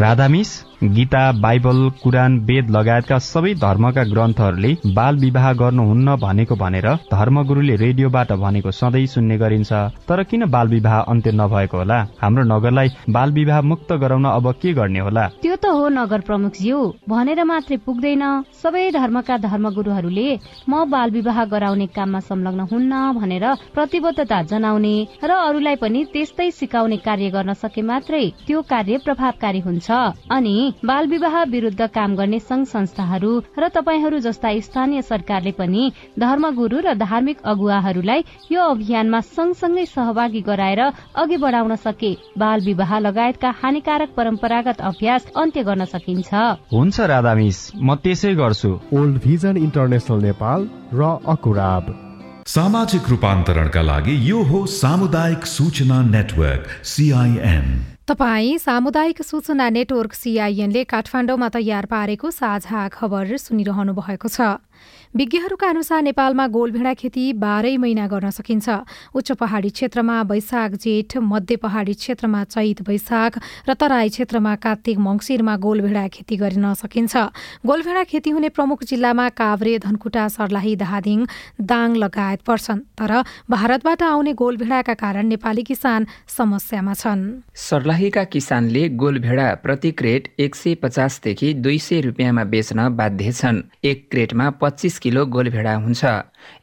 राधामिस 0.00 0.48
गीता 0.94 1.20
बाइबल 1.32 1.76
कुरान 2.02 2.38
वेद 2.46 2.70
लगायतका 2.70 3.18
सबै 3.26 3.52
धर्मका 3.54 4.02
ग्रन्थहरूले 4.04 4.70
बाल 4.94 5.16
विवाह 5.16 5.52
गर्नुहुन्न 5.60 6.16
भनेको 6.16 6.54
भनेर 6.54 6.88
धर्मगुरुले 7.12 7.76
रेडियोबाट 7.82 8.32
भनेको 8.42 8.70
सधैँ 8.70 9.06
सुन्ने 9.06 9.36
गरिन्छ। 9.38 9.72
तर 10.08 10.22
किन 10.22 10.44
बाल 10.50 10.68
विवाह 10.68 10.98
अन्त्य 11.12 11.32
नभएको 11.32 11.78
होला? 11.78 11.98
हाम्रो 12.22 12.44
नगरलाई 12.44 12.88
बाल 13.10 13.32
विवाह 13.32 13.60
मुक्त 13.62 13.92
गराउन 14.02 14.24
अब 14.24 14.50
के 14.62 14.72
गर्ने 14.72 15.00
होला? 15.00 15.26
त्यो 15.42 15.53
त 15.64 15.66
हो 15.66 15.88
नगर 15.88 16.20
प्रमुख 16.20 16.52
ज्यू 16.54 16.78
भनेर 17.08 17.40
मात्रै 17.48 17.76
पुग्दैन। 17.84 18.22
सबै 18.62 18.80
धर्मका 18.92 19.36
धर्मगुरुहरूले 19.44 20.26
म 20.68 20.84
बाल 20.92 21.10
विवाह 21.10 21.38
गराउने 21.52 21.86
काममा 21.96 22.20
संलग्न 22.20 22.66
हुन्न 22.72 22.92
भनेर 23.16 23.44
प्रतिबद्धता 23.72 24.40
जनाउने 24.50 24.94
र 25.24 25.30
अरूलाई 25.44 25.76
पनि 25.80 26.00
त्यस्तै 26.12 26.48
सिकाउने 26.58 26.98
कार्य 27.06 27.30
गर्न 27.36 27.52
सके 27.62 27.82
मात्रै 27.82 28.24
त्यो 28.44 28.60
कार्य 28.72 28.98
प्रभावकारी 29.06 29.60
हुन्छ। 29.60 29.88
अनि 30.30 30.54
बाल 30.84 31.08
विवाह 31.08 31.36
विरूद्ध 31.54 31.88
काम 31.96 32.16
गर्ने 32.16 32.38
संघ 32.40 32.66
संस्थाहरू 32.68 33.32
र 33.56 33.68
तपाईँहरू 33.70 34.18
जस्ता 34.20 34.52
स्थानीय 34.60 35.02
सरकारले 35.04 35.52
पनि 35.56 35.82
धर्मगुरू 36.18 36.84
र 36.88 36.94
धार्मिक 37.00 37.40
अगुवाहरूलाई 37.54 38.24
यो 38.52 38.68
अभियानमा 38.74 39.20
सँगसँगै 39.32 39.86
सहभागी 39.94 40.44
गराएर 40.44 40.84
अघि 41.16 41.36
बढाउन 41.38 41.74
सके। 41.88 42.12
बाल 42.38 42.60
विवाह 42.68 42.98
लगायतका 43.00 43.54
हानिकारक 43.62 44.14
परम्परागत 44.16 44.80
अभ्यास 44.84 45.32
अन्त्य 45.54 45.70
गर्न 45.70 45.84
सकिन्छ? 45.86 46.34
हुन्छ 46.74 46.96
राधामिस 47.00 47.58
म 47.78 47.94
त्यसै 47.94 48.34
गर्छु। 48.34 48.70
ओल्ड 48.90 49.14
भिजन 49.22 49.56
इन्टरनेसनल 49.56 50.18
नेपाल 50.26 50.60
र 50.90 51.02
अकुराब। 51.30 51.84
सामाजिक 52.42 53.04
रूपान्तरणका 53.08 53.82
लागि 53.82 54.14
यो 54.30 54.42
हो 54.50 54.66
सामुदायिक 54.66 55.46
सूचना 55.46 56.02
नेटवर्क 56.10 56.64
सिआइएन 56.82 57.93
तपाई 58.08 58.58
सामुदायिक 58.58 59.22
सूचना 59.22 59.68
नेटवर्क 59.70 60.12
सिआइएनले 60.12 60.82
काठमाडौँमा 60.84 61.48
तयार 61.48 61.86
पारेको 61.88 62.30
साझा 62.30 62.88
खबर 62.92 63.36
सुनिरहनु 63.40 63.92
भएको 63.96 64.28
छ। 64.28 64.60
विज्ञहरूका 65.16 65.68
अनुसार 65.68 66.02
नेपालमा 66.02 66.46
गोलभेडा 66.52 66.92
खेती 67.00 67.24
बाह्रै 67.40 67.76
महिना 67.80 68.06
गर्न 68.12 68.28
सकिन्छ। 68.28 68.68
उच्च 69.14 69.32
पहाडी 69.40 69.70
क्षेत्रमा 69.70 70.16
वैशाख 70.28 70.70
जेठ 70.84 71.16
मध्य 71.16 71.56
पहाडी 71.56 71.94
क्षेत्रमा 71.94 72.42
चैत 72.44 72.82
वैशाख 72.84 73.32
र 73.64 73.72
तराई 73.72 74.08
क्षेत्रमा 74.10 74.54
कार्तिक 74.60 74.98
मङ्सिरमा 74.98 75.54
गोलभेडा 75.56 76.04
खेती 76.12 76.36
गर्न 76.36 76.74
सकिन्छ। 76.74 77.14
गोलभेडा 77.64 78.02
खेती 78.04 78.30
हुने 78.36 78.48
प्रमुख 78.52 78.84
जिल्लामा 78.84 79.28
काभ्रे 79.32 79.78
धनकुटा 79.86 80.26
सर्लाही 80.28 80.74
धादिङ 80.76 81.24
दाङ 81.62 81.88
लगायत 81.94 82.42
पर्छन्। 82.44 82.84
तर 82.98 83.12
भारतबाट 83.48 84.02
आउने 84.02 84.32
गोलभेडाका 84.34 84.94
कारण 85.00 85.26
नेपाली 85.32 85.62
किसान 85.62 86.06
समस्यामा 86.28 86.94
छन्। 86.94 87.22
सर्लाहीका 87.94 88.22
किसानले 88.24 88.88
गोलभेडा 89.00 89.44
प्रति 89.62 89.90
क्रेट 89.92 90.26
एक 90.40 90.54
सय 90.54 90.74
पचासदेखि 90.74 91.52
दुई 91.54 91.78
सय 91.78 92.00
रुपियाँमा 92.00 92.44
बेच्न 92.44 92.88
बाध्य 92.96 93.32
छन्। 93.32 93.60
एक 93.84 94.08
क्रेटमा 94.10 94.48
पच्चिस 94.62 94.98
किलो 94.98 95.24
गोलभेडा 95.26 95.74
हुन्छ। 95.74 96.02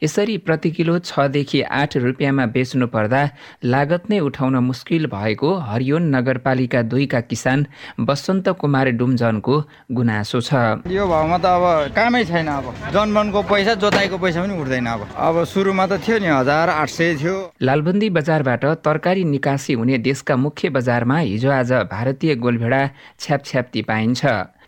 यसरी 0.02 0.36
प्रति 0.38 0.70
किलो 0.70 0.98
छदेखि 1.00 1.60
आठ 1.62 1.96
रुपियाँमा 1.96 2.46
बेच्नु 2.54 2.86
पर्दा 2.86 3.22
लागत 3.64 4.10
नै 4.10 4.18
उठाउन 4.20 4.56
मुस्किल 4.64 5.06
भएको 5.06 5.54
हरियोन 5.68 6.02
नगरपालिका 6.16 6.82
दुईका 6.82 7.20
किसान 7.30 7.66
बसन्त 8.00 8.48
कुमार 8.60 8.90
डुम्जनको 8.98 9.56
गुनासो 9.92 10.40
छ। 10.40 10.52
यो 10.90 11.06
भाउमा 11.06 11.38
त 11.38 11.46
अब 11.46 11.94
कामै 11.96 12.24
छैन 12.24 12.48
अब। 12.48 12.66
जनमनको 12.92 13.42
पैसा 13.50 13.74
जोताइको 13.82 14.18
पैसा 14.18 14.42
पनि 14.42 14.60
उठ्दैन 14.60 14.86
अब। 14.86 15.00
अब 15.16 15.44
सुरुमा 15.44 15.86
त 15.86 16.00
थियो 16.02 16.18
नि 16.18 16.28
हजार 16.28 16.68
आठ 16.70 16.88
सय 16.88 17.14
थियो। 17.20 17.36
लालबन्दी 17.62 18.10
बजारबाट 18.10 18.64
तरकारी 18.84 19.24
निकासी 19.24 19.72
हुने 19.72 19.98
देशका 19.98 20.36
मुख्य 20.36 20.70
बजारमा 20.70 21.18
हिजो 21.18 21.50
आज 21.50 21.72
भारतीय 21.92 22.34
गोलभेडा 22.36 22.82
छ्यापछ्याप्ती 23.20 23.82
पाइन्छ। 23.82 24.20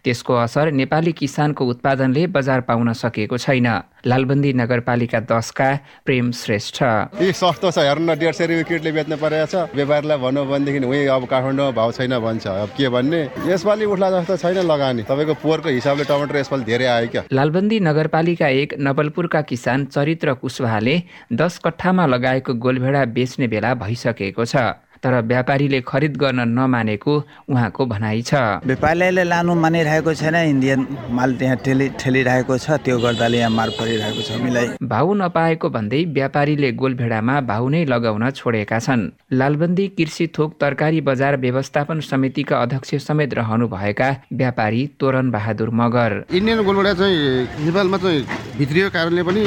त्यसको 0.04 0.34
असर 0.36 0.70
नेपाली 0.70 1.12
किसानको 1.12 1.64
उत्पादनले 1.64 2.26
बजार 2.28 2.60
पाउन 2.68 2.92
सकेको 2.92 3.36
छैन। 3.38 3.68
लालबन्दी 4.04 4.52
नगरपालिका 4.52 5.20
दसका 5.24 5.68
प्रेम 6.04 6.30
श्रेष्ठ। 6.30 6.76
यी 7.24 7.32
सस्तो 7.32 7.70
छ 7.72 7.78
हेर्नु 7.88 8.14
डेढ 8.20 8.34
सय 8.36 8.46
रुपियाँ 8.46 8.68
किटले 8.68 8.92
बेच्नु 8.92 9.16
परेको 9.16 9.46
छ। 9.48 9.54
व्यापारीलाई 9.72 10.18
भन्नु 10.20 10.44
भनेदेखि 10.44 10.84
उहीँ 10.84 11.08
अब 11.08 11.24
काठमाडौँमा 11.24 11.70
भाउ 11.72 11.90
छैन 11.96 12.18
भन्छ। 12.20 12.46
अब 12.46 12.70
के 12.76 12.88
भन्ने? 12.92 13.20
यसपालि 13.48 13.84
उठ्ला 13.88 14.10
जस्तो 14.20 14.36
छैन 14.36 14.58
लगानी। 14.68 15.02
तपाईँको 15.08 15.34
पोहोरको 15.40 15.68
हिसाबले 15.72 16.04
टमाटर 16.04 16.36
यसपालि 16.36 16.64
धेरै 16.68 16.86
आयो 16.86 17.08
क्या? 17.08 17.22
लालबन्दी 17.32 17.80
नगरपालिका 17.80 18.48
एक 18.60 18.74
नवलपुरका 18.76 19.40
किसान 19.48 19.84
चरित्र 19.88 20.34
कुशवाहाले 20.36 20.96
दस 21.32 21.58
कट्ठामा 21.64 22.04
लगाएको 22.06 22.54
गोलभेडा 22.60 23.04
बेच्ने 23.16 23.46
बेला 23.48 23.74
भइसकेको 23.80 24.44
छ। 24.44 24.83
तर 25.04 25.20
व्यापारीले 25.20 25.80
खरिद 25.84 26.16
गर्न 26.16 26.40
नमानेको 26.48 27.14
उहाँको 27.52 27.86
भनाइ 27.86 28.22
छ। 28.22 28.64
व्यापारीले 28.64 29.24
लानु 29.24 29.54
मानिरहेको 29.54 30.12
छैन 30.16 30.36
इन्डियन 30.56 30.86
माल 31.12 31.34
त्यहाँ 31.36 31.56
ठेली 31.64 31.88
ठेलिरहेको 32.00 32.56
छ 32.58 32.80
त्यो 32.80 32.98
गर्दाले 32.98 33.38
यहाँ 33.38 33.50
मार 33.52 33.68
परिरहेको 33.76 34.22
छ 34.24 34.30
हामीलाई। 34.32 34.66
भाउ 34.80 35.14
नपाएको 35.20 35.68
भन्दै 35.76 36.00
व्यापारीले 36.16 36.72
गोलभेडामा 36.72 37.40
भाउ 37.44 37.68
नै 37.68 37.84
लगाउन 37.84 38.30
छोडेका 38.32 38.78
छन्। 38.80 39.02
लालबन्दी 39.32 39.86
कृषि 39.98 40.26
थोक 40.32 40.56
तरकारी 40.60 41.00
बजार 41.04 41.36
व्यवस्थापन 41.44 42.00
समितिका 42.00 42.56
अध्यक्ष 42.62 42.94
समेत 43.04 43.34
रहनु 43.34 43.68
भएका 43.68 44.08
व्यापारी 44.32 44.82
तोरन 45.00 45.30
बहादुर 45.30 45.70
मगर। 45.70 46.12
इन्डियन 46.32 46.64
गोलभेडा 46.64 46.92
चाहिँ 46.94 47.18
नेपालमा 47.64 47.98
चाहिँ 47.98 48.20
भित्रियो 48.56 48.88
कारणले 48.90 49.22
पनि 49.22 49.44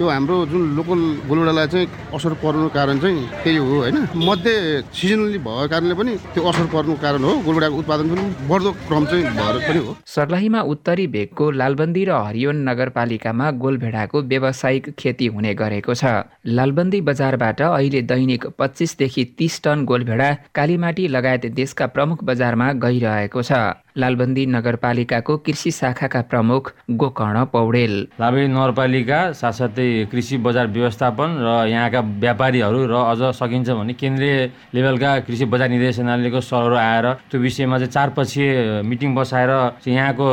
यो 0.00 0.08
हाम्रो 0.08 0.36
जुन 0.46 0.62
लोकल 0.76 1.00
गोलभेडालाई 1.28 1.66
चाहिँ 1.66 1.86
असर 2.14 2.32
पर्नु 2.42 2.68
कारण 2.70 2.98
चाहिँ 2.98 3.26
त्यही 3.44 3.56
हो 3.56 3.76
होइन? 3.80 3.96
मध्ये 4.28 4.56
सिजनली 4.92 5.38
भएको 5.38 5.66
कारणले 5.68 5.94
पनि 5.94 6.14
त्यो 6.34 6.42
असर 6.48 6.66
पर्नु 6.72 6.94
कारण 7.02 7.24
हो। 7.24 7.32
गोलभेडाको 7.42 7.76
उत्पादन 7.78 8.08
पनि 8.12 8.24
बढ्दो 8.48 8.70
क्रम 8.88 9.04
चाहिँ 9.06 9.24
भएर 9.36 9.56
पनि 9.68 9.78
हो। 9.86 9.96
सर्लाहीमा 10.06 10.60
उत्तरी 10.72 11.06
भेगको 11.06 11.50
लालबन्दी 11.50 12.04
र 12.04 12.12
हरियोन 12.28 12.56
नगरपालिकामा 12.68 13.50
गोलभेडाको 13.62 14.22
व्यावसायिक 14.22 14.90
खेती 14.98 15.26
हुने 15.26 15.54
गरेको 15.54 15.94
छ। 15.94 16.04
लालबन्दी 16.46 17.00
बजारबाट 17.08 17.60
अहिले 17.62 18.02
दैनिक 18.02 18.46
पच्चिसदेखि 18.58 19.24
तिस 19.38 19.62
टन 19.64 19.84
गोलभेडा 19.84 20.28
कालीमाटी 20.54 21.08
लगायत 21.08 21.46
देशका 21.56 21.86
प्रमुख 21.86 22.24
बजारमा 22.24 22.72
गइरहेको 22.84 23.42
छ। 23.42 23.52
लालबन्दी 23.96 24.44
नगरपालिकाको 24.46 25.36
कृषि 25.36 25.70
शाखाका 25.70 26.20
प्रमुख 26.30 26.72
गोकर्ण 26.90 27.44
पौडेल। 27.52 27.94
लाभे 28.20 28.46
नगरपालिका 28.48 29.20
साथसाथै 29.32 29.88
कृषि 30.12 30.36
बजार 30.46 30.66
व्यवस्थापन 30.68 31.28
र 31.40 31.48
यहाँका 31.68 32.00
व्यापारीहरू 32.22 32.80
र 32.86 32.94
अझ 33.12 33.34
सकिन्छ 33.36 33.70
भने 33.70 33.92
केन्द्रीय 33.94 34.50
लेभलका 34.74 35.18
कृषि 35.28 35.44
बजार 35.44 35.68
निर्देशनालयको 35.68 36.40
सरहरू 36.40 36.76
आएर 36.76 37.06
त्यो 37.30 37.40
विषयमा 37.40 37.78
चाहिँ 37.78 37.92
चारपक्षीय 37.92 38.82
मिटिङ 38.82 39.14
बसाएर 39.14 39.50
यहाँको 39.88 40.26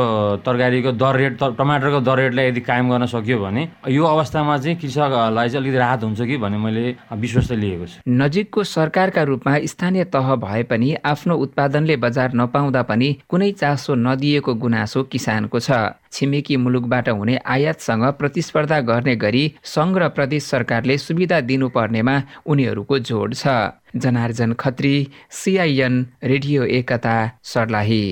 तरकारीको 0.46 0.92
दर 0.92 1.16
रेट 1.16 1.38
टमाटरको 1.58 2.00
दर 2.00 2.18
रेटलाई 2.18 2.48
यदि 2.48 2.60
कायम 2.60 2.90
गर्न 2.90 3.06
सकियो 3.06 3.38
भने 3.38 3.68
यो 3.88 4.04
अवस्थामा 4.06 4.56
चाहिँ 4.58 4.76
कृषकलाई 4.76 5.48
चाहिँ 5.48 5.62
अलिकति 5.62 5.78
राहत 5.78 6.02
हुन्छ 6.04 6.20
कि 6.20 6.36
भन्ने 6.36 6.58
मैले 6.58 6.84
विश्वास 7.12 7.50
लिएको 7.52 7.86
छु। 7.86 8.00
नजिकको 8.08 8.64
सरकारका 8.64 9.22
रूपमा 9.22 9.58
स्थानीय 9.66 10.04
तह 10.08 10.34
भए 10.40 10.62
पनि 10.70 10.94
आफ्नो 11.04 11.36
उत्पादनले 11.36 11.96
बजार 11.96 12.32
नपाउँदा 12.34 12.82
पनि 12.82 13.08
कुनै 13.28 13.49
चासो 13.52 13.94
नदिएको 13.94 14.54
गुनासो 14.54 15.02
किसानको 15.02 15.60
छ। 15.60 15.70
छिमेकी 16.12 16.56
मुलुकबाट 16.56 17.08
हुने 17.08 17.36
आयातसँग 17.46 18.04
प्रतिस्पर्धा 18.18 18.80
गर्ने 18.80 19.14
गरी 19.16 19.44
सङ्घ 19.64 19.96
र 19.98 20.08
प्रदेश 20.08 20.44
सरकारले 20.44 20.98
सुविधा 20.98 21.40
दिनुपर्नेमा 21.40 22.16
उनीहरूको 22.46 22.98
जोड 22.98 23.34
छ। 23.34 23.46
Janarjan 23.96 24.52
Khatri 24.52 24.94
CIN 25.30 26.06
radio 26.24 26.64
Ekta 26.78 27.16
Sarlahi. 27.44 28.04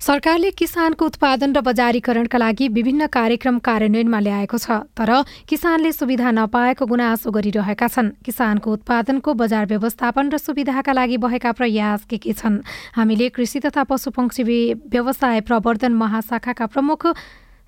सरकारले 0.00 0.50
किसानको 0.56 1.06
उत्पादन 1.06 1.52
र 1.52 1.60
बजारीकरणका 1.60 2.38
लागि 2.40 2.68
विभिन्न 2.72 3.06
कार्यक्रम 3.12 3.58
कार्यान्वयनमा 3.60 4.20
ल्याएको 4.20 4.58
छ 4.58 4.88
तर 4.96 5.10
किसानले 5.44 5.92
सुविधा 5.92 6.30
नपाएको 6.32 6.86
गुनासो 6.88 7.30
गरिरहेका 7.30 7.86
छन्। 7.86 8.08
किसानको 8.24 8.72
उत्पादनको 8.72 9.34
बजार 9.36 9.66
व्यवस्थापन 9.68 10.30
र 10.32 10.36
सुविधाका 10.40 10.92
लागि 10.96 11.16
भएका 11.20 11.52
प्रयास 11.52 12.04
के 12.08 12.16
के 12.16 12.32
छन्? 12.32 12.64
हामीले 12.96 13.28
कृषि 13.28 13.60
तथा 13.60 13.84
पशुपक्षी 13.84 14.42
व्यवसाय 14.88 15.40
प्रवर्धन 15.44 15.92
महाशाखाका 15.92 16.66
प्रमुख 16.72 17.06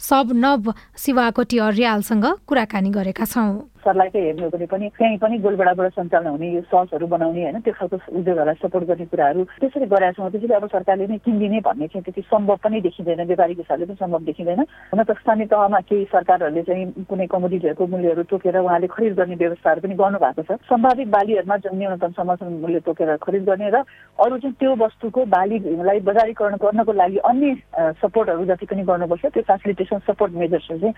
सब 0.01 0.33
नव 0.33 0.73
शिवाकोटी 0.99 1.59
अर्यालसँग 1.69 2.25
कुराकानी 2.49 2.91
गरेका 2.91 3.25
छौँ। 3.29 3.72
सरलाई 3.85 4.09
चाहिँ 4.09 4.27
हेर्नु 4.27 4.43
हो 4.45 4.51
भने 4.55 4.67
पनि 4.73 4.89
त्यहीँ 4.99 5.19
पनि 5.19 5.39
गोलबेडाबाट 5.45 5.93
सञ्चालन 5.93 6.29
हुने 6.29 6.49
यो 6.53 6.61
ससहरू 6.71 7.07
बनाउने 7.07 7.43
होइन 7.43 7.61
त्यो 7.61 7.75
खालको 7.79 7.97
उद्योगहरूलाई 8.19 8.59
सपोर्ट 8.63 8.85
गर्ने 8.89 9.07
कुराहरू 9.13 9.45
त्यसरी 9.61 9.87
गराएको 9.93 10.23
छौँ। 10.23 10.31
त्यसरी 10.31 10.55
अब 10.55 10.67
सरकारले 10.73 11.07
नै 11.07 11.19
किनिदिने 11.25 11.61
भन्ने 11.67 11.87
चाहिँ 11.93 12.05
त्यति 12.05 12.23
सम्भव 12.31 12.57
पनि 12.65 12.81
देखिँदैन। 12.87 13.21
व्यापारिक 13.27 13.59
हिसाबले 13.59 13.87
पनि 13.87 13.97
सम्भव 14.03 14.21
देखिँदैन। 14.31 14.61
हुन 14.93 15.03
त 15.03 15.11
स्थानीय 15.21 15.47
तहमा 15.53 15.81
केही 15.89 16.05
सरकारहरूले 16.13 16.63
चाहिँ 16.63 17.05
कुनै 17.11 17.27
कमोडिटीहरूको 17.35 17.87
मूल्यहरू 17.87 18.23
तोकेर 18.31 18.57
उहाँले 18.59 18.87
खरिद 18.95 19.13
गर्ने 19.19 19.37
व्यवस्थाहरू 19.43 19.81
पनि 19.83 19.95
गर्नुभएको 20.03 20.43
छ। 20.43 20.59
सम्भावित 20.71 21.09
बालीहरूमा 21.17 21.57
जुन 21.63 21.77
न्यूनतम 21.79 22.13
समर्थन 22.19 22.53
मूल्य 22.63 22.81
तोकेर 22.87 23.17
खरिद 23.23 23.43
गर्ने 23.51 23.71
र 23.71 23.83
अरू 24.19 24.39
चाहिँ 24.39 24.55
त्यो 24.61 24.75
वस्तुको 24.79 25.21
बालीलाई 25.35 26.01
बजारीकरण 26.09 26.55
गर्नको 26.63 26.93
लागि 26.93 27.19
अन्य 27.31 27.55
सपोर्टहरू 27.99 28.45
जति 28.47 28.67
पनि 28.67 28.83
गर्नुपर्छ 28.85 29.25
त्यो 29.27 29.43
फेसिलिटेसन 29.43 29.99
सपोर्ट 30.07 30.33
मेजर्सहरू 30.43 30.79
चाहिँ 30.81 30.95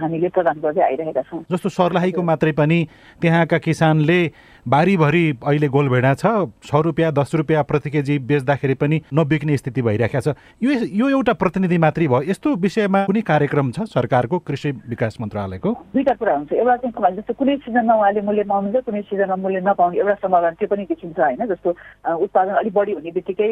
हामीले 0.00 0.28
प्रदान 0.34 0.56
गर्दै 0.60 0.82
आइरहेका 0.82 1.22
छौँ। 1.28 1.42
जस्तो 1.52 1.68
सर्लाहीको 2.16 2.22
मात्रै 2.22 2.52
पनि 2.52 2.80
त्यहाँका 3.20 3.58
किसानले 3.58 4.20
बारीभरि 4.68 5.24
अहिले 5.46 5.68
गोलभेडा 5.68 6.12
छ। 6.14 6.26
छ 6.66 6.74
रुपियाँ 6.84 7.12
दस 7.12 7.34
रुपियाँ 7.34 7.62
प्रति 7.64 7.90
केजी 7.90 8.18
बेच्दाखेरि 8.18 8.74
पनि 8.74 9.00
नबिक्ने 9.14 9.56
स्थिति 9.56 9.82
भइरहेको 9.82 10.20
छ। 10.20 10.34
यो 10.62 10.70
यो 10.90 11.08
एउटा 11.08 11.32
प्रतिनिधि 11.32 11.78
मात्रै 11.78 12.06
भयो। 12.08 12.22
यस्तो 12.30 12.54
विषयमा 12.58 13.04
कुनै 13.06 13.20
कार्यक्रम 13.22 13.70
छ 13.70 13.86
सरकारको 13.86 14.38
कृषि 14.42 14.70
विकास 14.90 15.16
मन्त्रालयको? 15.20 15.70
दुईवटा 15.94 16.14
कुरा 16.18 16.34
हुन्छ। 16.34 16.52
एउटा 16.52 16.76
चाहिँ 16.76 17.16
जस्तो 17.16 17.32
कुनै 17.38 17.56
सिजनमा 17.62 17.94
उहाँले 17.94 18.20
मूल्य 18.26 18.42
पाउनुहुन्छ 18.50 18.84
कुनै 18.86 19.02
सिजनमा 19.06 19.36
मूल्य 19.36 19.60
नपाउने 19.62 19.98
एउटा 20.02 20.14
सम्भावना 20.26 20.50
त्यो 20.58 20.68
पनि 20.68 20.84
देखिन्छ 20.90 21.18
होइन। 21.18 21.46
जस्तो 21.46 21.70
उत्पादन 22.26 22.54
अलिक 22.58 22.74
बढी 22.74 22.92
हुने 22.98 23.10
बित्तिकै 23.14 23.48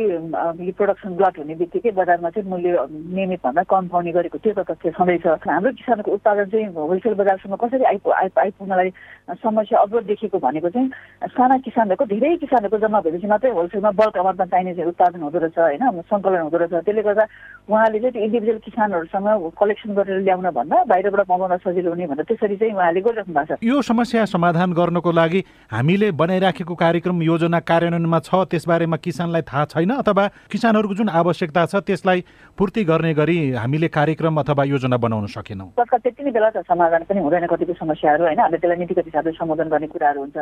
प्रोडक्सन 0.74 1.14
ग्लट 1.14 1.38
हुने 1.38 1.54
बित्तिकै 1.62 1.90
बजारमा 1.94 2.30
चाहिँ 2.34 2.48
मूल्य 2.50 2.86
नियमित 2.90 3.40
भन्दा 3.46 3.62
कम 3.70 3.86
पाउने 3.86 4.12
गरेको 4.18 4.38
त्यो 4.42 4.52
त 4.58 4.66
तथ्य 4.66 4.90
छँदैछ। 4.98 5.26
हाम्रो 5.46 5.72
किसानको 5.78 6.10
उत्पादन 6.10 6.44
चाहिँ 6.50 6.66
होलसेल 6.74 7.14
बजारसम्म 7.14 7.54
कसरी 7.62 7.84
आइपु 7.94 8.10
आइपुग्नलाई 8.10 8.90
समस्या 9.38 9.78
अवरोध 9.78 10.04
देखेको 10.10 10.38
भनेको 10.38 10.68
चाहिँ 10.74 10.90
साना 11.24 11.56
किसानहरूको 11.64 12.04
धेरै 12.04 12.36
किसानहरूको 12.36 12.78
जम्मा 12.84 13.00
भएपछि 13.00 13.26
मात्रै 13.26 13.50
होलसेलमा 13.56 13.90
बल्क 14.00 14.16
अमाउन्टमा 14.18 14.46
चाहिने 14.52 14.74
चाहिँ 14.74 14.88
उत्पादन 14.92 15.20
हुँदो 15.24 15.38
रहेछ 15.38 15.58
होइन? 15.58 15.84
सङ्कलन 16.04 16.42
हुँदो 16.44 16.58
रहेछ। 16.58 16.84
त्यसले 16.84 17.02
गर्दा 17.02 17.24
उहाँले 17.64 17.98
चाहिँ 18.00 18.12
त्यो 18.12 18.22
इन्डिभिजुअल 18.24 18.58
किसानहरूसँग 18.64 19.28
कलेक्सन 19.56 19.90
गरेर 19.94 20.20
ल्याउन 20.20 20.48
भन्दा 20.52 20.76
बाहिरबाट 20.84 21.30
मगाउन 21.30 21.56
सजिलो 21.64 21.90
हुने 21.90 22.06
भन्दा 22.12 22.24
त्यसरी 22.28 22.56
चाहिँ 22.60 22.74
उहाँले 22.76 23.00
गरिराख्नु 23.00 23.34
भएको 23.34 23.56
छ। 23.56 23.64
यो 23.64 23.76
समस्या 23.80 24.24
समाधान 24.28 24.72
गर्नको 24.76 25.10
लागि 25.12 25.40
हामीले 25.72 26.10
बनाइराखेको 26.12 26.74
कार्यक्रम 26.74 27.22
योजना 27.22 27.60
कार्यान्वयनमा 27.64 28.18
छ 28.20 28.44
त्यसबारेमा 28.52 28.96
किसानलाई 29.00 29.42
थाहा 29.48 29.64
छैन 29.72 29.90
अथवा 30.04 30.24
किसानहरूको 30.52 30.94
जुन 30.94 31.08
आवश्यकता 31.08 31.64
छ 31.72 31.80
त्यसलाई 31.88 32.20
पूर्ति 32.58 32.84
गर्ने 32.84 33.14
गरी 33.14 33.38
हामीले 33.56 33.88
कार्यक्रम 33.88 34.40
अथवा 34.44 34.64
योजना 34.64 34.96
बनाउन 35.00 35.26
सकेनौँ। 35.32 35.68
सरकार 35.72 36.00
त्यति 36.04 36.22
नै 36.24 36.30
बेला 36.36 36.50
त 36.52 36.62
समाधान 36.68 37.02
पनि 37.08 37.20
हुँदैन 37.24 37.46
कतिपय 37.48 37.74
समस्याहरू 37.80 38.24
होइन? 38.24 38.40
हामीले 38.40 38.58
त्यसलाई 38.60 38.78
नीतिगत 38.78 39.06
हिसाबले 39.08 39.32
सम्बोधन 39.40 39.68
गर्ने 39.72 39.88
कुराहरू 39.88 40.20
हुन्छ। 40.20 40.36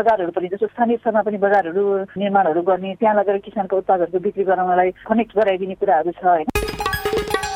बजारहरू 0.00 0.32
पनि 0.32 0.48
जस्तो 0.48 0.66
स्थानीय 0.66 0.96
स्तरमा 0.96 1.22
पनि 1.22 1.38
बजारहरू 1.46 1.84
निर्माणहरू 2.18 2.62
गर्ने 2.62 2.94
त्यहाँ 3.00 3.16
लगेर 3.16 3.38
किसानको 3.44 3.76
उत्पादहरूको 3.76 4.24
बिक्री 4.26 4.44
गराउनलाई 4.44 4.90
कनेक्ट 5.06 5.36
गराइदिने 5.36 5.74
कुराहरू 5.76 6.18
छ 6.18 6.24
होइन? 6.24 6.99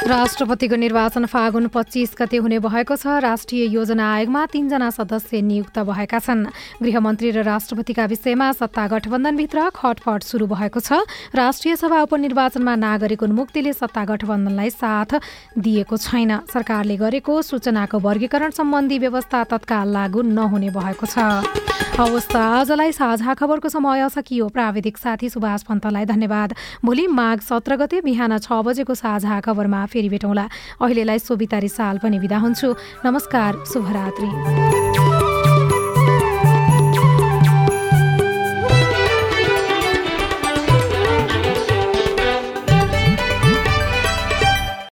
राष्ट्रपतिको 0.05 0.77
निर्वाचन 0.77 1.25
फागुन 1.25 1.67
पच्चिस 1.73 2.11
गते 2.13 2.37
हुने 2.37 2.59
भएको 2.61 2.97
छ। 2.97 3.25
राष्ट्रिय 3.25 3.65
योजना 3.73 4.05
आयोगमा 4.05 4.45
तीनजना 4.53 4.89
सदस्य 4.93 5.41
नियुक्त 5.41 5.79
भएका 5.81 6.19
छन्। 6.21 6.45
गृहमन्त्री 6.77 7.31
र 7.31 7.43
राष्ट्रपतिका 7.43 8.05
विषयमा 8.13 8.53
सत्ता 8.53 8.85
गठबन्धनभित्र 8.87 9.71
खटपट 9.73 10.23
सुरु 10.23 10.47
भएको 10.47 10.81
छ। 10.81 11.09
राष्ट्रिय 11.33 11.77
सभा 11.81 12.03
उपनिर्वाचनमा 12.05 12.75
नागरिक 12.77 13.23
उन्मुक्तिले 13.25 13.73
सत्ता 13.73 14.05
गठबन्धनलाई 14.05 14.71
साथ 14.77 15.11
दिएको 15.57 15.97
छैन। 15.97 16.53
सरकारले 16.53 16.97
गरेको 17.01 17.41
सूचनाको 17.43 17.97
वर्गीकरण 17.99 18.51
सम्बन्धी 18.53 18.99
व्यवस्था 19.01 19.45
तत्काल 19.57 19.89
लागू 19.89 20.21
नहुने 20.21 20.69
भएको 20.69 21.07
छ। 21.09 21.49
अवस्था 21.95 22.41
आजलाई 22.61 22.93
साझा 22.93 23.35
खबरको 23.35 23.69
समय 23.71 24.09
सकियो। 24.11 24.49
प्राविधिक 24.51 24.97
साथी 24.99 25.29
सुभाष 25.31 25.63
पन्तलाई 25.63 26.05
धन्यवाद। 26.05 26.55
भोलि 26.85 27.07
माघ 27.09 27.39
सत्र 27.41 27.77
गते 27.79 28.01
बिहान 28.03 28.39
छ 28.39 28.53
बजेको 28.61 28.95
साझा 28.95 29.41
खबरमा 29.41 29.85
फेरि 29.95 30.09
भेटौँला। 30.09 30.49
अहिलेलाई 30.83 31.19
सोभिता 31.19 31.59
रिसाल 31.63 31.99
पनि 32.03 32.19
बिदा 32.19 32.39
हुन्छु। 32.39 32.75
नमस्कार 33.07 33.65
शुभरात्री। 33.73 34.94